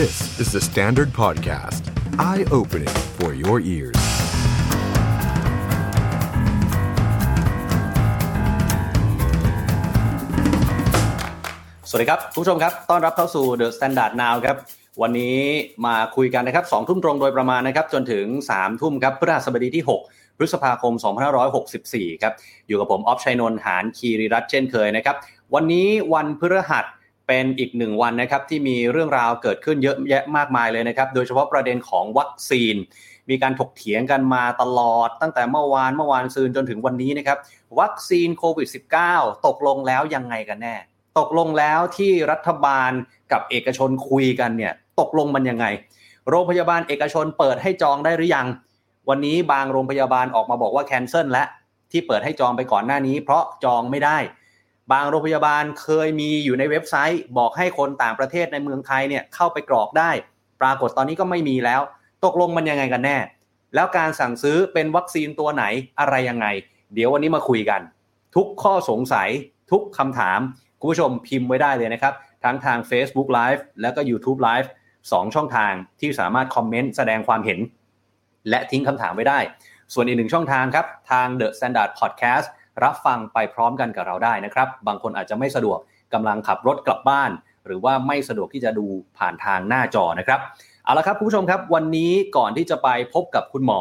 [0.00, 1.82] This is the Standard Podcast.
[2.30, 4.00] Eye-opening for your ears.
[11.88, 14.56] สวัสดีครับคุณผู้ชมครับ ต้อนรับเข้าสู่ The Standard Now ครับ
[15.02, 15.38] วันนี้
[15.86, 20.92] มาคุยกันนะครับ2ทุ่มตรงโดยประมาณนะครับ จนถึง3ทุ่มครับพฤหัสบดีที่ 6 พฤษภาคม
[21.58, 22.34] 2564 ครับ
[22.68, 25.16] อยู่กับผม ออฟชัยนนท์หานคีริรัตน์เช่นเคยนะครับ
[25.54, 26.86] วันนี้วันพฤหัส
[27.34, 32.74] เป็นอีกหนึ่งวันนะครับที่มีเรื่องราวเกิดขึ้นเยอะแยะมากมายเลยนะครับ โดยเฉพาะประเด็นของวัคซีน
[33.30, 37.38] มีการถกเถียงกันมาตลอด ตั้งแต่เมื่อวานเมื่อวานซืนจนถึงวันนี้นะครับ
[37.80, 38.68] วัคซีนโควิด
[39.06, 40.76] -19 ตกลงแล้วยังไงกันแน่
[41.18, 42.90] ตกลงแล้วที่รัฐบาล
[43.32, 45.66] กับเอกชนคุยกันเนี่ยตกลงมันยังไง
[46.28, 48.46] โรงพยาบาลเอกชนเปิดให้จองได้หรือยัง
[49.08, 51.44] วันนี้บางโรงพยาบาลออกมาบอกว่าแคนเซิลและ
[51.90, 54.18] ที่เปิดให้จองไปก่อนหน้านี้ เพราะจองไม่ได้
[54.92, 60.10] บางโรงพยาบาลเคยมีอยู่ในเว็บไซต์ บอกให้คนต่างประเทศในเมืองไทยเนี่ยเข้าไปกรอกได้
[60.60, 61.80] ปรากฏตอนนี้ก็ไม่มีแล้ว
[62.24, 63.18] ตกลงมันยังไงกันแน่
[63.74, 65.64] แล้วการสั่งซื้อเป็นวัคซีนตัวไหน
[66.00, 66.46] อะไรยังไง
[66.94, 67.80] เดี๋ยววันนี้มาคุยกัน
[68.36, 69.28] ทุกข้อสงสัย
[69.72, 70.40] ทุกคำถาม
[70.80, 74.68] คุณผู้ชมพิมพ์ไว้ได้เลยนะครับ ทั้งทาง Facebook Live แล้วก็ YouTube Live
[75.00, 77.60] 2 ช่องทางที่สามารถคอมเมนต์แสดงความเห็น
[78.48, 79.38] และทิ้งคำถามไว้ได้
[79.92, 82.46] ส่วนอีกหนึ่งช่องทางครับทาง The Standard Podcast
[82.84, 85.78] รับฟังไปพร้อมกันกับเราได้นะครับ บางคนอาจจะไม่สะดวก
[86.14, 87.30] กำลังขับรถกลับบ้าน
[87.66, 88.86] หรือว่าไม่สะดวกที่จะดู
[89.18, 90.40] ผ่านทางหน้าจอนะครับ
[90.84, 93.80] เอาละครับคุณผู้ชมครับ วันนี้ก่อนที่จะไปพบกับคุณหมอ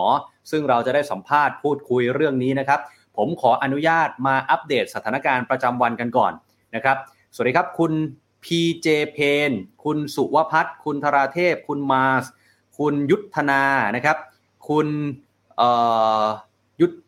[0.51, 2.79] ซึ่งเราจะได้สัมภาษณ์พูดคุยเรื่องนี้นะครับ
[3.17, 6.31] ผมขออนุญาตมาอัปเดตสถานการณ์ประจำวันกันก่อน
[6.75, 6.97] นะครับ
[7.33, 7.93] สวัสดีครับคุณ
[8.43, 9.17] PJ เพ
[9.49, 9.51] น
[9.83, 12.25] คุณสุวพัฒน์คุณธราเทพ คุณมาส
[12.77, 13.63] คุณยุทธนา
[13.95, 14.17] นะครับ
[14.69, 14.87] คุณ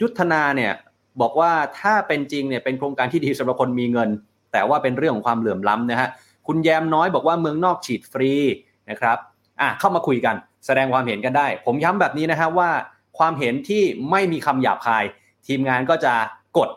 [0.01, 0.73] ยุทธนาเนี่ย
[1.21, 4.09] บอกว่าถ้าเป็นจริงเนี่ยเป็นโครงการที่ดีสำหรับคนมีเงิน
[4.53, 6.09] แต่ว่าเป็นเรื่องของความเหลื่อมล้ำนะฮะ
[6.47, 8.31] คุณแยมน้อยบอกว่าเมืองนอกฉีดฟรี
[8.89, 9.17] นะครับ
[9.61, 12.69] อะเข้ามาคุยกัน แสดงความเห็นกันได้ ผมย้ำแบบนี้นะฮะว่า
[13.17, 15.03] ความเห็นที่ไม่มีคำหยาบคาย
[15.47, 16.13] ทีมงานก็จะ
[16.57, 16.69] กด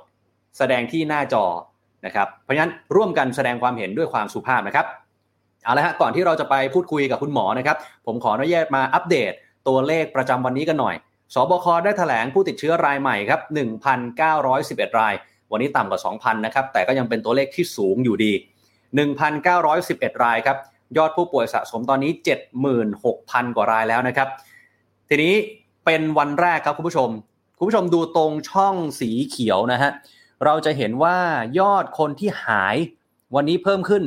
[0.59, 1.44] แสดงที่หน้าจอ
[2.06, 4.87] นะครับเพราะฉะนั้นร่วมกันแสดงความเห็นด้วยความสุภาพนะครับ
[5.65, 9.33] เอาละฮะก่อนที่เราจะไปพูดคุยกับคุณหมอนะครับ ผมขออนุญาตมาอัปเดต
[9.69, 10.94] ตัวเลขประจำวันนี้กันหน่อย
[11.34, 13.41] สบคได้ถแถลงผู้ติดเชื้อรายใหม่ครับ
[14.20, 15.14] 1,911 ราย
[15.53, 18.32] วันนี้ต่ำกว่า 2,000 นะครับ แต่ก็ยังเป็นตัวเลขที่สูงอยู่ดี
[19.26, 20.56] 1,911 รายครับ
[20.97, 22.12] ยอดผู้ป่วยสะสมตอนนี้
[22.84, 24.28] 76,000 กว่ารายแล้วนะครับ
[25.09, 25.34] ทีนี้
[25.84, 27.09] เป็นวันแรกครับคุณผู้ชม
[27.59, 29.91] คุณผู้ชมดูตรงช่องสีเขียวนะฮะ
[30.44, 31.16] เราจะเห็นว่า
[31.59, 32.76] ยอดคนที่หาย
[33.34, 34.03] วันนี้เพิ่มขึ้น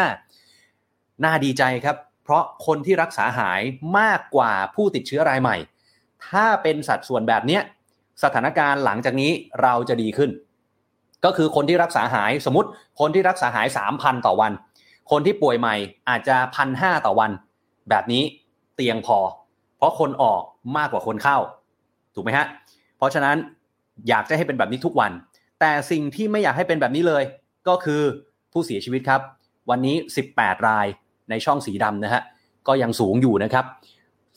[0.00, 1.96] 2,435 น่าดีใจครับ
[2.30, 3.60] ราะคนที่รักษาหาย
[3.98, 5.56] มากกว่าผู้ติดเชื้อรายใหม่
[6.28, 7.58] ถ้าเป็นสัดส่วนแบบนี้
[8.22, 9.30] สถานการณ์หลังจากนี้
[9.62, 10.30] เราจะดีขึ้น
[11.24, 12.68] ก็คือคนที่รักษาหายสมมติ
[13.00, 14.52] คนที่รักษาหาย 3,000 ต่อวัน
[15.10, 15.74] คนที่ป่วยใหม่
[16.08, 17.30] อาจจะพันห้าต่อวัน
[17.90, 18.22] แบบนี้
[18.74, 19.18] เตียงพอ
[19.76, 20.42] เพราะคนออก
[20.76, 21.38] มากกว่าคนเข้า
[22.14, 22.46] ถูกไหมฮะ
[22.96, 23.36] เพราะฉะนั้น
[24.08, 25.12] อยากจะให้เป็นแบบนี้ทุกวัน
[25.60, 27.22] แต่สิ่งที่ไม่อยากให้เป็นแบบนี้เลย
[27.68, 28.02] ก็คือ
[28.52, 29.20] ผู้เสียชีวิตครับ
[29.70, 29.96] วันนี้
[30.30, 30.86] 18 ราย
[31.30, 32.22] ในช่องสีดำนะฮะ
[32.68, 33.64] ก็ยังสูงอยู่นะครับ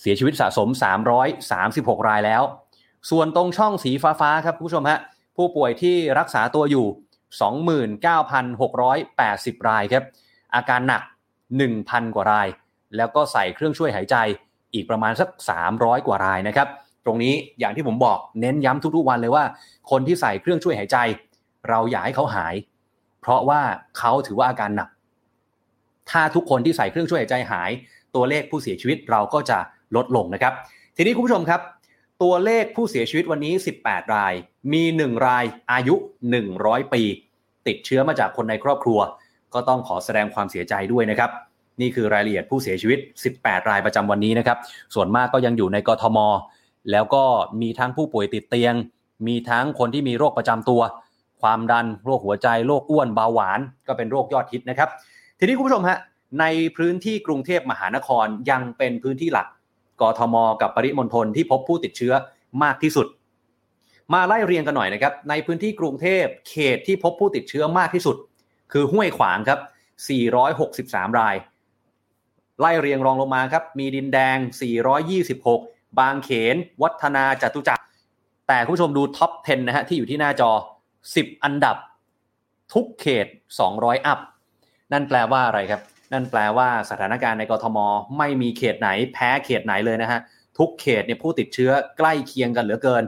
[0.01, 0.69] เสียชีวิตสะสม
[1.39, 2.43] 336 รายแล้ว
[3.09, 4.99] ส่วนตรงช่องสีฟ้าๆครับผู้ชมฮะ
[5.37, 6.85] ผู้ป่วยที่รักษาตัวอยู่
[8.01, 10.03] 29,680 รายครับ
[10.55, 11.01] อาการหนัก
[11.59, 12.47] 1,000 กว่าราย
[12.97, 14.15] แล้วก็ใส่เครื่องช่วยหายใจ
[14.73, 15.29] อีกประมาณสัก
[15.67, 16.67] 300 กว่ารายนะครับ
[17.05, 19.43] ตรงนี้อย่างที่ผมบอกเน้นย้ำทุกๆวันเลยว่า
[19.91, 20.97] คนที่ใส่เครื่องช่วยหายใจ
[21.69, 22.53] เราอยากให้เขาหาย
[23.21, 23.61] เพราะว่า
[23.97, 24.89] เขาถือว่าอาการหนัก
[26.11, 27.71] ถ้าทุกคนที่ใส่เครื่องช่วยหายใจหาย
[28.15, 29.57] ตัวเลขผู้เสียชีวิตเราก็จะ
[29.95, 30.53] ลดลงนะครับ
[30.95, 31.61] ทีนี้คุณผู้ชมครับ
[32.23, 33.53] ตัวเลขผู้เสียชีวิตวันนี้
[33.83, 34.33] 18 ราย
[34.73, 35.95] มี 1 รายอายุ
[36.43, 37.01] 100 ปี
[37.67, 38.99] ติดเชื้อมาจากคนในครอบครัว
[39.53, 41.29] ก็ต้องขอแสดงความเสียใจด้วยนะครับ
[41.81, 42.99] นี่คือรายละเอียดผู้เสียชีวิต
[43.33, 44.57] 18 รายประจำวันนี้นะครับ
[44.95, 46.17] ส่วนมากก็ยังอยู่ในกทม
[46.91, 47.23] แล้วก็
[47.61, 48.73] มีทั้งผู้ป่วยติดเตียง
[49.27, 50.81] มีทั้งคนที่มีโรคประจำตัว
[51.41, 54.89] ความดัน โรคหัวใจ โรคอ้วน เบาหวาน ก็เป็นโรคยอดฮิตนะครับ
[55.43, 55.99] ทีนี้คุณผู้ชมฮะ
[56.39, 56.45] ใน
[56.77, 59.47] พื้นที่กรุงเทพมหานครยังเป็นพื้นที่หลัก
[60.01, 62.13] กทม กับปริมณฑลที่พบผู้ติดเชื้อ
[62.63, 63.07] มากที่สุด
[64.13, 68.15] มาไล่เรียงกันหน่อยนะครับ ในพื้นที่กรุงเทพเขตที่พบผู้ติดเชื้อมากที่สุด
[68.71, 69.59] คือห้วยขวางครับ
[70.39, 71.35] 463 ราย
[72.59, 74.37] ไล่เรียงรองลงมาครับ มีดินแดง
[75.17, 77.83] 426 บางเขน วัฒนาจตุจักร
[78.47, 80.51] แต่คุณผู้ชมดูท็อป 10 นะฮะที่อยู่ที่หน้าจอ
[80.97, 81.75] 10 อันดับ
[82.73, 83.27] ทุกเขต
[83.67, 84.19] 200 อัพ
[84.93, 85.81] นั่นแปลว่าอะไรครับ
[86.13, 87.77] นั่นแปลว่าสถานการณ์ในกรทม
[88.17, 90.19] ไม่มีเขตไหนแพ้เขตไหนเลยนะฮะ
[90.57, 93.03] ทุกเขตเนี่ยผู้ติดเชื้อใกล้เคียงกันเหลือเกิน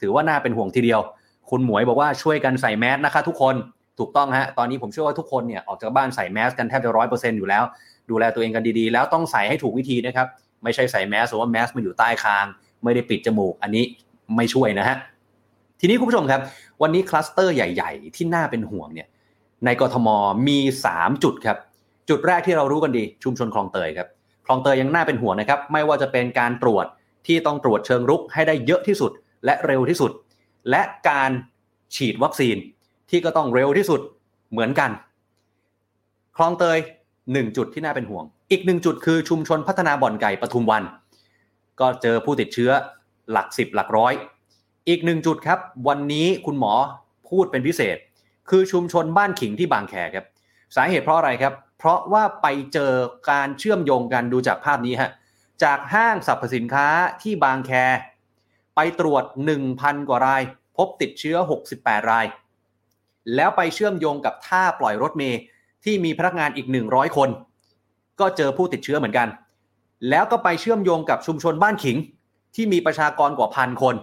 [0.00, 1.00] ถือว่าน่าเป็นห่วงทีเดียว
[1.50, 3.54] คุณหมวยบอกว่าช่วยกันใส่แมสนะคะ ทุกคน
[3.98, 7.64] ถูกต้องฮะตอนนี้ผมเชื่อว่าทุกคนเนี่ยออกจากบ้านใส่แมสกันแทบจะร้อยเปอร์เซ็นต์อยู่แล้ว
[8.10, 10.26] ดูแลตัวเองกันดีๆ แล้วต้องใส่ให้ถูกวิธีนะครับ
[10.62, 12.46] ไม่ใช่ใส่แมสหรือว่าแมสมันอยู่ใต้คาง
[12.84, 13.84] ไม่ได้ปิดจมูกอันนี้
[14.36, 14.96] ไม่ช่วยนะฮะ
[15.80, 16.40] ทีนี้คุณผู้ชมครับ
[16.82, 19.08] วันนี้คลัสเตอร์ใหญ่ ๆ ที่น่าเป็นห่วงเนี่ย
[19.64, 20.08] ในกรทม
[20.48, 20.58] มี
[20.92, 21.58] 3 จุดครับ
[22.08, 24.08] จุดแรกที่เรารู้กันดี ชุมชนคลองเตยครับ
[24.46, 26.86] คลองเตยยังน่าเป็นห่วงนะครับ ไม่ว่าจะเป็นการตรวจ
[27.26, 29.12] ที่ต้องตรวจเชิงรุกให้ได้เยอะที่สุด
[29.44, 30.10] และเร็วที่สุด
[30.70, 31.30] และการ
[31.96, 32.56] ฉีดวัคซีน
[33.10, 34.00] ที่ก็ต้องเร็วที่สุด
[34.50, 34.90] เหมือนกัน
[36.36, 36.78] คลองเตย
[37.32, 40.82] หนึ่งจุดที่น่าเป็นห่วง อีกหนึ่งจุดคือชุมชนพัฒนาบ่อนไก่ปทุมวัน
[41.80, 42.70] ก็เจอผู้ติดเชื้อ
[43.30, 44.12] หลักสิบหลักร้อย
[44.88, 45.58] อีกหนึ่งจุดครับ
[45.88, 46.72] วันนี้คุณหมอ
[47.28, 47.96] พูดเป็นพิเศษ
[48.50, 50.24] คือชุมชนบ้านขิงที่บางแคครับ
[50.76, 52.92] สาเหตุเพราะอะไรครับ เพราะว่าไปเจอ
[53.30, 55.10] การเชื่อมโยงกันดูจากภาพนี้ฮะ
[55.64, 56.86] จากห้างสรรพสินค้า
[57.22, 57.72] ที่บางแค
[58.74, 59.24] ไปตรวจ
[59.66, 60.42] 1,000 กว่าราย
[60.76, 61.36] พบติดเชื้อ
[61.74, 62.26] 68 ราย
[63.34, 65.40] แล้วไปเชื่อมโยงกับท่าปล่อยรถเมย์
[65.84, 67.28] ที่มีพนักงานอีก 100 คน
[68.20, 69.28] ก็เจอผู้ติดเชื้อเหมือนกัน
[70.10, 71.96] แล้วก็ไปเชื่อมโยงกับชุมชนบ้านขิง
[72.54, 73.94] ที่มีประชากรกว่าพันคน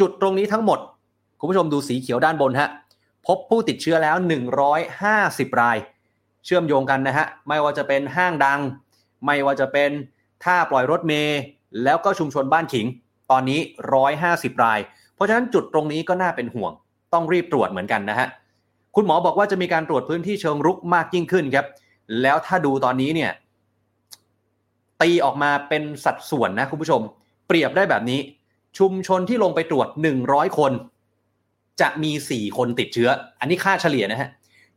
[0.00, 0.78] จุดตรงนี้ทั้งหมด
[1.38, 2.68] คุณผู้ชมดูสีเขียวด้านบนฮะ
[3.26, 4.16] พบผู้ติดเชื้อแล้ว
[4.88, 5.78] 150 ราย
[6.44, 8.60] เชื่อมโยงกันนะฮะ ไม่ว่าจะเป็นห้างดัง
[9.26, 9.90] ไม่ว่าจะเป็น
[10.44, 11.38] ท่าปล่อยรถเมย์
[11.84, 12.86] แล้วก็ชุมชนบ้านขิง
[13.30, 13.60] ตอนนี้
[14.12, 14.78] 150 ราย
[15.14, 16.72] เพราะฉะนั้นจุดตรงนี้ก็น่าเป็นห่วง
[17.12, 18.28] ต้องรีบตรวจเหมือนกันนะฮะ
[18.94, 21.66] คุณหมอบอกว่าจะมีการตรวจพื้นที่เชิงรุกมากยิ่งขึ้นครับ
[22.22, 23.30] แล้วถ้าดูตอนนี้เนี่ย
[25.02, 27.00] ตีออกมาเป็นสัดส่วนนะคุณผู้ชม
[27.46, 28.20] เปรียบได้แบบนี้
[28.78, 29.88] ชุมชนที่ลงไปตรวจ
[30.22, 30.72] 100 คน
[31.80, 33.08] จะมี 4 คนติดเชื้อ
[33.40, 34.30] อันนี้ค่าเฉลี่ยนะฮะ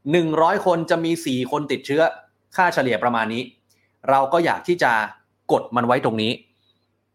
[0.07, 2.01] 100คนจะมี 4 คนติดเชื้อ
[2.55, 3.43] ค่าเฉลี่ยประมาณนี้
[4.09, 4.91] เราก็อยากที่จะ
[5.51, 6.31] กดมันไว้ตรงนี้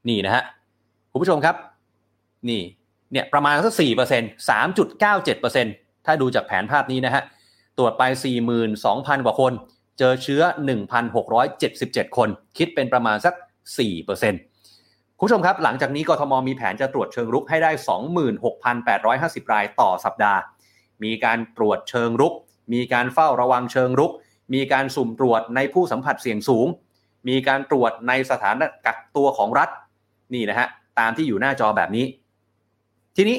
[0.09, 0.43] นี่นะฮะ
[1.13, 1.57] คุณผู้ชมครับ
[2.49, 2.63] นี่
[3.13, 5.67] เนี่ยประมาณสักสี่เปอร์เซ็นต์สามจุดเก้าเจ็ดเปอร์เซ็น
[6.07, 7.23] ถ้าดูจากแผนภาพนี้นะฮะ
[7.79, 9.53] ตรวจไปสี่หมื่นสองพันกว่าคน
[9.99, 12.29] เจอเชื้อหนึ่งพันหกร้อยเจ็ดสิบเจ็ดคน
[12.59, 13.35] คิดเป็นประมาณสัก
[13.79, 14.41] สี่เปอร์เซ็นต์
[15.23, 17.71] คุณผู้ชมครับ หลังจากนี้กทมมีแผนจะตรวจเชิงรุกให้ได้
[18.43, 20.41] 26,850 รายต่อสัปดาห์
[21.05, 22.35] มีการตรวจเชิงรุก
[22.73, 24.13] มีการเฝ้าระวังเชิงรุก
[24.55, 26.67] มีการสุ่มตรวจในผู้สัมผัสเสี่ยงสูง
[27.29, 29.69] มีการตรวจในสถานกักตัวของรัฐ
[30.35, 30.69] นี่นะฮะ
[30.99, 32.07] ตามที่อยู่หน้าจอแบบนี้
[33.17, 33.39] ทีนี้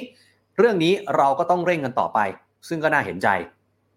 [0.58, 2.20] เรื่องนี้เราก็ต้องเร่งกันต่อไป
[2.68, 3.30] ซึ่งก็น่าเห็นใจ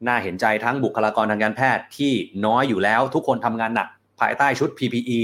[0.07, 2.13] น่าเห็นใจทั้งบุคลากรทางการแพทย์ที่
[2.47, 3.89] น้อยอยู่แล้วทุกคนทำงานหนัก
[4.21, 5.21] ภายใต้ชุด PPE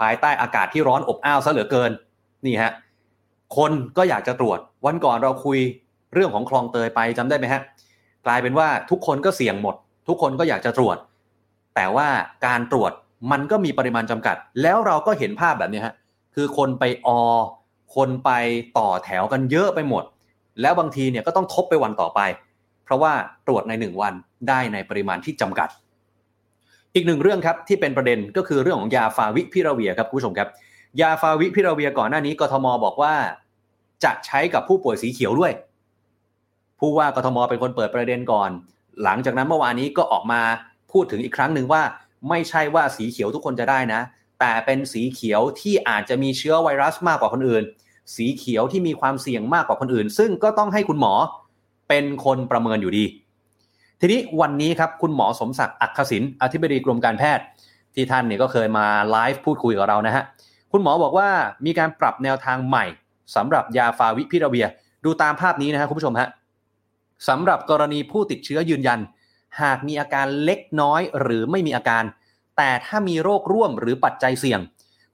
[0.00, 1.90] ภายใต้อากาศที่ร้อนอบอ้าวซะเหลือเกิน
[2.46, 2.72] นี่ฮะ
[3.56, 5.58] คนก็อยากจะตรวจ วันก่อนเราคุย
[6.14, 7.60] เรื่องของคลองเตยไปจำได้ไหมฮะ
[8.26, 9.74] กลายเป็นว่าทุกคนก็เสี่ยงหมด
[10.08, 10.96] ทุกคนก็อยากจะตรวจ
[11.74, 12.08] แต่ว่า
[12.46, 12.92] การตรวจ
[13.32, 15.94] มันก็มีปริมาณจำกัด แล้วเราก็เห็นภาพแบบนี้ฮะ
[16.34, 17.08] คือคนไปอ
[17.96, 18.30] คนไป
[18.78, 20.04] ต่อแถวกันเยอะไปหมด
[20.60, 22.20] แล้วบางทีเนี่ยก็ต้องทบไปวันต่อไป
[22.84, 23.12] เพราะว่า
[23.46, 24.14] ตรวจในหนึ่งวัน
[24.48, 25.68] ได้ในปริมาณที่จำกัด
[26.94, 30.48] อีกหนึ่งเรื่องครับที่เป็นประเด็นก็คือเรื่องของยาฟาวิพิราเวียครับคุณผู้ชมครับ
[31.00, 33.14] ยาฟาวิพิราเวียก่อนหน้านี้กทมบอกว่า
[34.04, 35.52] จะใช้กับผู้ป่วยสีเขียวด้วย
[36.78, 38.50] ผู้ว่ากทมเป็นคนเปิดประเด็นก่อน
[39.04, 40.40] หลังจากนั้นเมื่อวานนี้ก็ออกมา
[40.92, 41.82] พูดถึงอีกครั้งหนึ่งว่า
[42.28, 44.00] ไม่ใช่ว่าสีเขียวทุกคนจะได้นะ
[44.40, 47.62] แต่เป็นสีเขียวที่อาจจะมีเชื้อไวรัสมากกว่าคนอื่น
[48.16, 51.12] สีเขียวที่มีความเสี่ยงมากกว่าคนอื่น ซึ่งก็ต้องให้คุณหมอ
[51.88, 53.04] เป็นคนประเมินอยู่ดี
[54.02, 57.44] ทีนี้วันนี้ครับคุณหมอสมศักดิ์อักขศินอธิบดีกรมการแพทย์
[57.94, 60.24] ที่ท่านเนี่ยก็เคยมาไลฟ์พูดคุยกับเรานะฮะ
[60.72, 61.28] คุณหมอบอกว่า
[61.66, 62.84] มีการปรับแนวทางใหม่
[63.36, 64.66] สำหรับยาฟาวิพิราเวีย
[65.04, 66.28] ดูตามภาพนี้นะฮะคุณผู้ชมฮะ
[67.28, 69.00] สำหรับกรณีผู้ติดเชื้อยืนยัน
[69.62, 72.04] หากมีอาการเล็กน้อยหรือไม่มีอาการ
[72.56, 74.60] แต่ถ้ามีโรคร่วมหรือปัจจัยเสี่ยง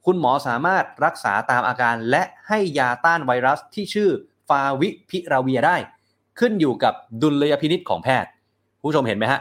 [0.06, 4.10] คุณหมอสามารถรักษาตามอาการและให้ยาต้านไวรัสที่ชื่อ
[4.48, 5.76] ฟาวิพิราเวียได้
[6.38, 8.30] ขึ้นอยู่กับดุลยพินิษของแพทย์
[8.82, 9.40] ผู้ชมเห็นไหมฮะ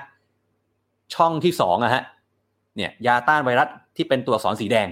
[1.14, 2.04] ช่องที่สองอะฮะ
[2.76, 4.88] เนี่ย ยาต้านไวรัสที่เป็นตัวอักษรสีแดง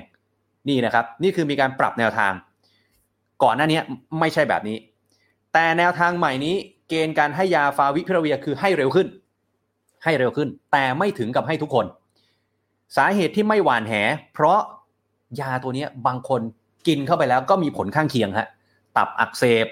[0.69, 2.31] นี่นะครับ นี่คือมีการปรับแนวทาง
[3.43, 3.79] ก่อนหน้านี้
[4.19, 4.77] ไม่ใช่แบบนี้
[5.53, 6.55] แต่แนวทางใหม่นี้
[6.89, 9.07] เกณฑ์การให้ยาฟาวิพิราเวียคือให้เร็วขึ้น
[10.03, 11.85] ให้เร็วขึ้น แต่ไม่ถึงกับให้ทุกคน
[12.95, 13.93] สาเหตุที่ไม่หวานแห
[14.33, 14.59] เพราะ
[15.41, 16.41] ยาตัวนี้บางคน
[16.87, 18.47] กินเข้าไปแล้วก็มีผลข้างเคียงฮะ
[18.97, 19.67] ตับอักเสบ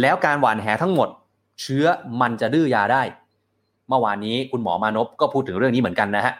[0.00, 1.08] แล้วการหวานแหทั้งหมด
[1.60, 1.84] เชื้อ
[2.20, 3.02] มันจะดื้อยาได้
[3.88, 6.34] เมื่อวานนี้คุณหมอมานพก็พูดถึงเรื่องนี้เหมือนกันนะฮะ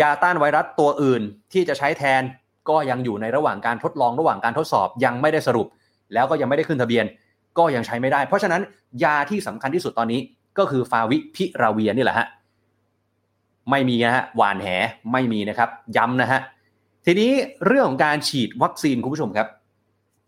[0.00, 2.22] ยาต้านไวรัสตัวอื่นที่จะใช้แทน
[2.68, 5.66] ก็ยังอยู่ในระหว่างการทดลองระหว่างการทดสอบยังไม่ได้สรุป
[6.14, 7.04] แล้วก็ยังไม่ได้ขึ้นทะเบียน
[7.58, 8.62] ก็ยังใช้ไม่ได้ เพราะฉะนั้น
[9.04, 10.20] ยาที่สำคัญที่สุดตอนนี้
[10.58, 12.26] ก็คือฟาวิพิราเวียนี่แหละฮะ
[13.70, 14.68] ไม่มีนะฮะหวานแห
[15.12, 16.40] ไม่มีนะครับ ย้ำนะฮะ
[17.06, 17.30] ทีนี้
[17.66, 19.48] เรื่องของการฉีดวัคซีนคุณผู้ชมครับ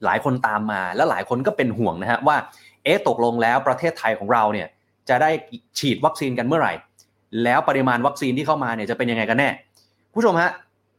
[0.05, 2.37] หลายคนตามมาและหลายคนก็เป็นห่วงนะฮะว่า
[2.85, 4.69] เอ๊ะตกลงแล้วประเทศไทยของเราเนี่ย
[5.08, 5.30] จะได้
[5.78, 6.72] ฉีดวัคซีนกันเมื่อไหร่
[7.42, 9.50] แล้วปริมาณวัคซีนที่เข้ามาเนี่ยจะเป็นยังไงกันแน่
[10.14, 10.50] ผู้ชมฮะ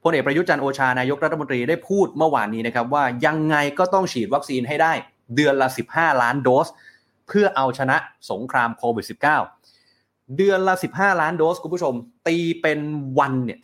[0.04, 4.94] พลเอกประยุทธ์จันโอชานายกรัฐมนตรีได้พูดเมื่อวานนี้นะครับว่ายังไงก็ต้องฉีดวัคซีนให้ได้
[5.36, 6.68] เดือนละ 15 ล้านโดส
[7.28, 7.98] เพื่อเอาชนะ
[8.32, 11.94] สงครามโควิด -19 เดือนละ 15 ล้านโดสคุณผู้ชม
[12.28, 12.80] ตีเป็น
[13.20, 13.60] วันเนี่ย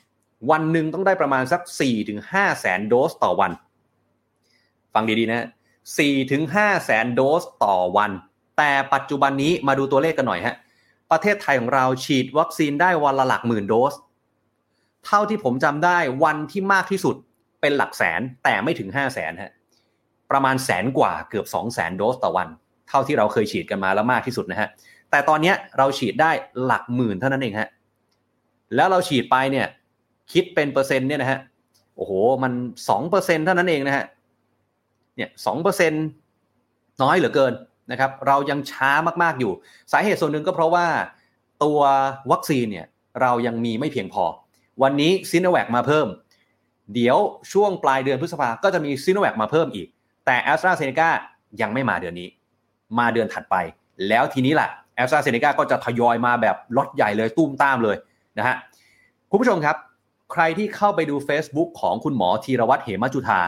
[0.52, 1.62] วันหนึ่งต้องได้ประมาณสัก
[2.12, 3.52] 4-5 แสนโดสต่อวัน
[4.94, 5.48] ฟังดีๆนะ
[6.14, 8.12] 4-5 แสนโดสต่อวัน
[8.58, 10.56] แต่ปัจจุบันนี้มาดูตัวเลขกันหน่อยฮะ
[11.12, 13.94] ประเทศไทยของเราฉีดวัคซีนได้วันละหลักหมื่นโดส
[15.06, 17.16] เท่าที่ผมจำได้วันที่มากที่สุด
[17.62, 19.52] เป็นหลักแสนแต่ไม่ถึง5 0 0แสนฮะ
[20.32, 22.48] ประมาณแสนกว่าเกือบ2 0 0แสนโดสต่อวัน
[22.90, 24.70] เท่าที่เราเคยฉีดกันมาแล้วมากที่สุดนะฮะ
[25.12, 26.32] แต่ตอนนี้เราฉีดได้
[26.64, 27.70] หลักหมื่นเท่านั้นเองฮะ
[28.76, 29.68] แล้วเราฉีดไปเนี่ย
[30.32, 31.40] คิดเป็นเปอร์เซ็นต์เนี่ยนะฮะ
[31.96, 32.12] โอ้โห
[32.44, 32.54] มัน
[32.90, 34.06] สองเปอร์เซ็นเท่านั้นเองนะฮะ
[35.16, 35.94] เนี่ยสองเปอร์เซ็น
[37.04, 37.54] น้อยเหลือเกิน
[37.92, 38.92] นะครับเรายังช้า
[39.24, 39.54] มากๆอยู่
[39.92, 40.86] สาเหตุส่วนหนึ่งก็เพราะว่า
[41.64, 41.80] ตัว
[42.32, 42.88] วัคซีนเนี่ย
[43.22, 44.24] เรายังมีไม่เพียงพอ
[44.84, 46.08] วันนี้ซีโนแวคมาเพิ่ม
[46.94, 47.18] เดี๋ยว
[47.54, 49.88] ช่วงปลายเดือนพฤษภาก็จะมีซีโนแวคมาเพิ่มอีก
[50.26, 51.10] แต่แอสตราเซเนกา
[51.62, 52.28] ยังไม่มาเดือนนี้
[53.00, 53.56] มาเดือนถัดไป
[54.08, 57.96] แล้วทีนี้แหละแอสตราเซเนกาก็จะทยอยมาแบบล็อตใหญ่เลยตูมตามเลย
[58.38, 58.56] นะฮะ
[59.30, 59.76] คุณผู้ชมครับ
[60.34, 63.40] ใครที่เข้าไปดู Facebook ของคุณหมอธีระวัฒน์ เหมะจุฑา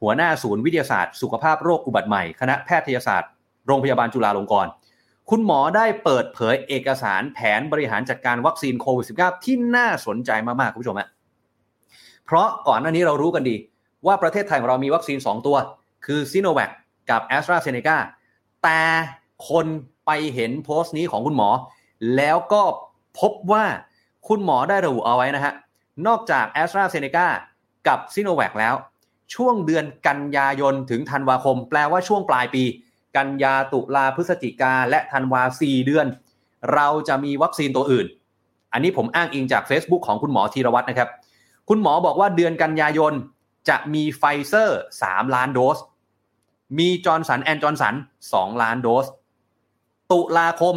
[0.00, 3.30] หัวหน้าศูนย์วิทยาศาสตร์ สุขภาพโรคอุบัติใหม่ คณะแพทยศาสตร์
[3.66, 4.70] โรงพยาบาลจุฬาลงกรณ์
[5.30, 11.08] คุณหมอได้เปิดเผยเอกสารแผนบริหารจัดการวัคซีนโควิด -19 ที่น่าสนใจมาก ๆ คุณผู้ชมฮะ
[12.24, 13.56] เพราะก่อนหน้านี้เรารู้กันดี
[14.06, 15.56] ว่าประเทศไทยของเรามีวัคซีน 2 ตัว
[16.06, 16.70] คือซีโนแวค
[17.10, 17.96] กับแอสตราเซเนกา
[18.62, 18.80] แต่
[19.50, 19.66] คน
[20.06, 21.48] ไปเห็นโพสต์นี้ของคุณหมอ
[22.16, 22.62] แล้วก็
[23.20, 23.64] พบว่า
[24.28, 25.52] คุณหมอได้ระบุเอาไว้นะฮะ
[26.06, 27.26] นอกจากแอสตราเซเนกา
[27.88, 28.74] กับซีโนแวคแล้ว
[29.34, 32.64] ช่วงเดือนกันยายนถึงธันวาคม แปลว่าช่วงปลายปี
[33.16, 36.06] กันยาตุลาพฤศจิกาและธันวาสี่เดือน
[36.74, 38.06] เราจะมีวัคซีนตัวอื่น
[38.72, 41.08] อันนี้ผมอ้างอิงจาก Facebook ของคุณหมอธีระวัฒน์นะครับ
[41.68, 43.12] คุณหมอบอกว่าเดือนกันยายน
[43.68, 45.78] จะมีไฟเซอร์3ล้านโดส
[46.78, 47.94] มีจอห์นสันแอนด์จอร์นสัน
[48.28, 49.06] 2ล้านโดส
[50.12, 50.76] ตุลาคม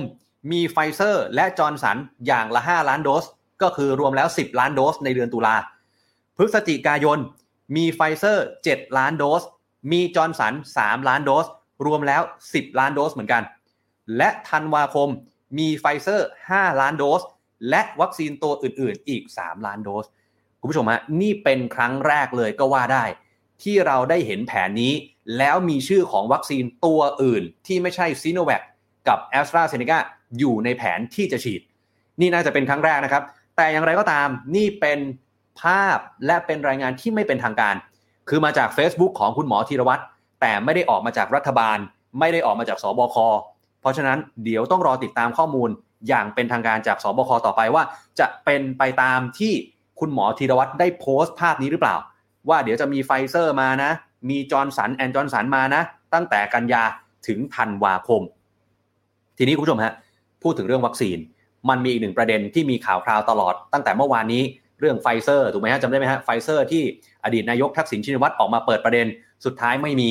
[0.52, 3.26] มีไฟเซอร์และจอห์นสันอย่างละ 5 ล้านโดส
[3.62, 5.56] ก็คือรวมแล้ว 10 ล้านโดสในเดือนตุลา
[6.38, 7.20] พฤศจิกายน
[7.76, 9.44] มีไฟเซอร์ 7 ล้านโดส
[9.92, 11.46] มีจอห์นสัน 3 ล้านโดส
[11.86, 13.44] รวมแล้ว 10 ล้านโดสเหมือนกัน
[14.18, 15.10] และธันวาคม
[15.58, 17.22] มีไฟเซอร์ 5 ล้านโดส
[17.70, 20.06] และวัคซีนตัวอื่นๆ อีก 3 ล้านโดส
[20.60, 23.04] คุณผู้ชมฮะนี่เป็นครั้งแรกเลยก็ว่าได้
[23.64, 24.94] ที่เราได้เห็นแผนนี้
[25.38, 28.62] แล้วมีชื่อของวัคซีนตัวอื่น ที่ไม่ใช่ซีโนแวค
[29.08, 30.00] กับแอสตราเซเนกา
[30.40, 31.62] อยู่ในแผนที่จะฉีด
[32.20, 33.24] นี่น่าจะเป็นครั้งแรกนะครับ
[33.56, 35.00] แต่อย่างไรก็ตามนี่เป็น
[35.62, 37.76] ภาพและเป็นรายงานที่ไม่เป็นทางการ
[38.30, 40.02] คือมาจาก Facebook ของคุณหมอธีระวัฒน์
[40.42, 41.78] แต่ไม่ได้ออกมาจากรัฐบาล
[42.20, 43.18] ไม่ได้ออกมาจากศบค
[43.82, 45.70] เพราะฉะนั้นเดี๋ยวต้องรอติดตามข้อมูล
[46.08, 47.84] อย่างเป็นทางการจากศบคต่อไปว่า
[48.20, 49.54] จะเป็นไปตามที่
[50.00, 51.96] คุณหมอธีระวัฒน์ได้โพสต์ภาพนี้หรือเปล่า
[52.50, 53.92] ว่าเดี๋ยวจะมีไฟเซอร์มานะ
[54.30, 55.82] มีจอห์นสันแอนด์จอห์นสันมานะ
[56.14, 56.84] ตั้งแต่กันยา
[57.28, 58.22] ถึงธันวาคม
[59.38, 59.94] ทีนี้คุณผู้ชมฮะ
[60.44, 61.18] พูดถึงเรื่องวัคซีน
[61.70, 64.44] มันมีอีกหนึ่งประเด็นที่มีข่าวคราวตลอดตั้งแต่เมื่อวานนี้
[64.80, 66.84] เรื่องไฟเซอร์ถูกไหมฮะจำได้ไหมฮะไฟเซอร์ที่
[67.24, 69.08] อดีตนายกทักษิณชินวัตรออกมาเปิดประเด็น
[69.46, 70.10] สุดท้ายไม่มี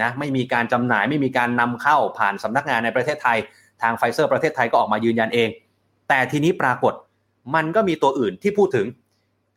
[0.00, 3.38] นะไม่มีการจำหน่ายไม่มีการนำเข้าผ่านสำนักงานในประเทศไทย
[3.82, 5.48] ทางไฟเซอร์ประเทศไทยก็ออกมายืนยันเอง
[6.08, 6.94] แต่ทีนี้ปรากฏ
[7.54, 8.86] มันก็มีตัวอื่นที่พูดถึง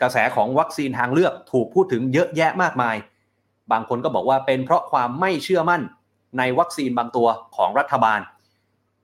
[0.02, 2.96] กระแสของวัคซีนทางเลือกถูกพูดถึงเยอะแยะมากมาย
[3.72, 5.82] บางคนก็บอกว่าเป็นเพราะความไม่เชื่อมั่น
[6.38, 8.20] ในวัคซีนบางตัวของรัฐบาล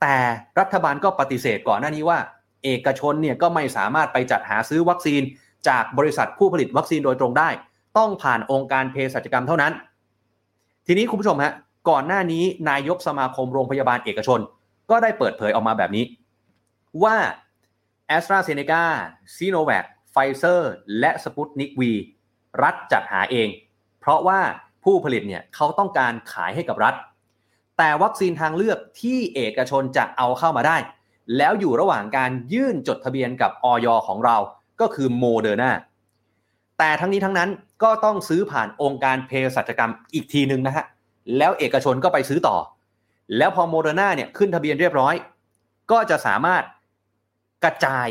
[0.02, 0.18] แต่
[0.60, 2.20] รัฐบาลก็ปฏิเสธก่อนหน้านี้ว่า
[2.64, 5.22] เอกชนเนี่ยก็ไม่สามารถไปจัดหาซื้อวัคซีน
[5.68, 7.50] จากบริษัทผู้ผลิตวัคซีนโดยตรงได้
[7.98, 9.74] ต้องผ่านองค์การเภสัชกรรมเท่านั้น
[10.88, 11.54] ทีนี้คุณผู้ชมฮะ
[11.90, 14.40] ก่อนหน้านี้นายกสมาคมโรงพยาบาลเอกชน
[14.90, 16.06] ก็ได้เปิดเผยออกมาแบบนี้
[17.04, 17.18] ว่า
[18.16, 21.92] AstraZeneca Sinovac ไฟเซอร์และสปุตนิกวี
[22.64, 23.50] รัฐจัดหาเอง
[24.00, 24.40] เพราะว่า
[24.84, 26.96] ผู้ผลิตเนี่ยเขาต้องการขายให้กับรัฐ
[27.78, 30.78] แต่วัคซีนทางเลือกที่เอกชนจะเอาเข้ามาได้
[31.38, 33.88] แล้วอยู่ระหว่างการยื่นจดทะเบียนกับอย.
[34.08, 34.38] ของเรา
[34.82, 35.72] ก็คือโมเดอร์นา
[36.84, 37.50] แต่ทั้งนี้ทั้งนั้น
[37.84, 40.86] ก็ต้องซื้อผ่านองค์การเภสัชกรรมอีกทีหนึ่งนะฮะ
[41.38, 42.58] แล้วเอกชนก็ไปซื้อต่อ
[43.38, 45.16] แล้วพอโมเดอร์นาเนี่ยขึ้นทะเบียนเรียบร้อย
[45.92, 46.64] ก็จะสามารถ
[47.64, 48.08] กระจาย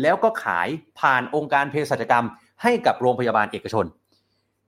[0.00, 0.68] แล้วก็ขาย
[1.00, 2.26] ผ่านองค์การเภสัชกรรม
[2.62, 3.84] ให้กับโรงพยาบาลเอกชน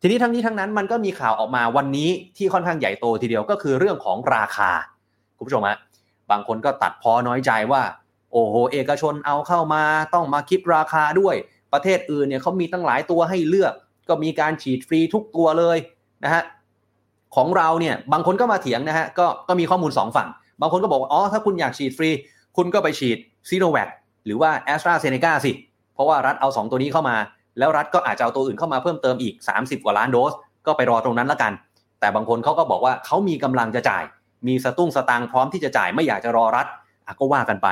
[0.00, 4.70] ทีนี้ทั้งนี้ทั้งนั้นมันก็มีข่าวออกมาวันนี้ที่ค่อนข้างใหญ่โตทีเดียวก็คือเรื่องของราคา
[5.36, 5.78] คุณผู้ชมฮะ
[6.30, 7.82] บางคนก็ตัดพ้อน้อยใจว่า
[8.32, 9.82] โอ้โห เอกชนเอาเข้ามา
[10.14, 11.36] ต้องมาคิดราคาด้วย
[11.74, 13.72] ประเทศอื่นเนี่ยเขามีตั้งหลายตัวให้เลือก
[14.08, 15.78] ก็มีการฉีดฟรีทุกตัวเลย
[16.24, 16.42] นะฮะ
[17.36, 20.28] ของเราเนี่ยบางคนก็มาเถียงนะฮะก็ก็มีข้อมูล 2 ฝั่ง
[20.60, 22.10] บางคนก็บอกว่าอ๋อถ้าคุณอยากฉีดฟรี
[22.56, 23.88] คุณก็ไปฉีดซีโนแวค
[24.26, 25.52] หรือว่าแอสตราเซเนกาสิ
[25.94, 27.16] เพราะว่ารัฐเอา 2 ตัวนี้เข้ามา
[27.58, 30.32] แล้วรัฐก็อาจจะเอาตัวอื่นเข้ามาเพิ่มเติมอีก 30 กว่าล้านโดส
[30.66, 31.52] ก็ไปรอตรงนั้นละกัน
[32.00, 34.04] แต่บางคนเขาก็บอกว่าเขามีกำลังจะจ่าย
[34.46, 36.66] มีสตุ้งสตางค์พร้อมที่จะจ่ายไม่อยากจะรอรัฐ
[37.18, 37.68] ก็ว่ากันไป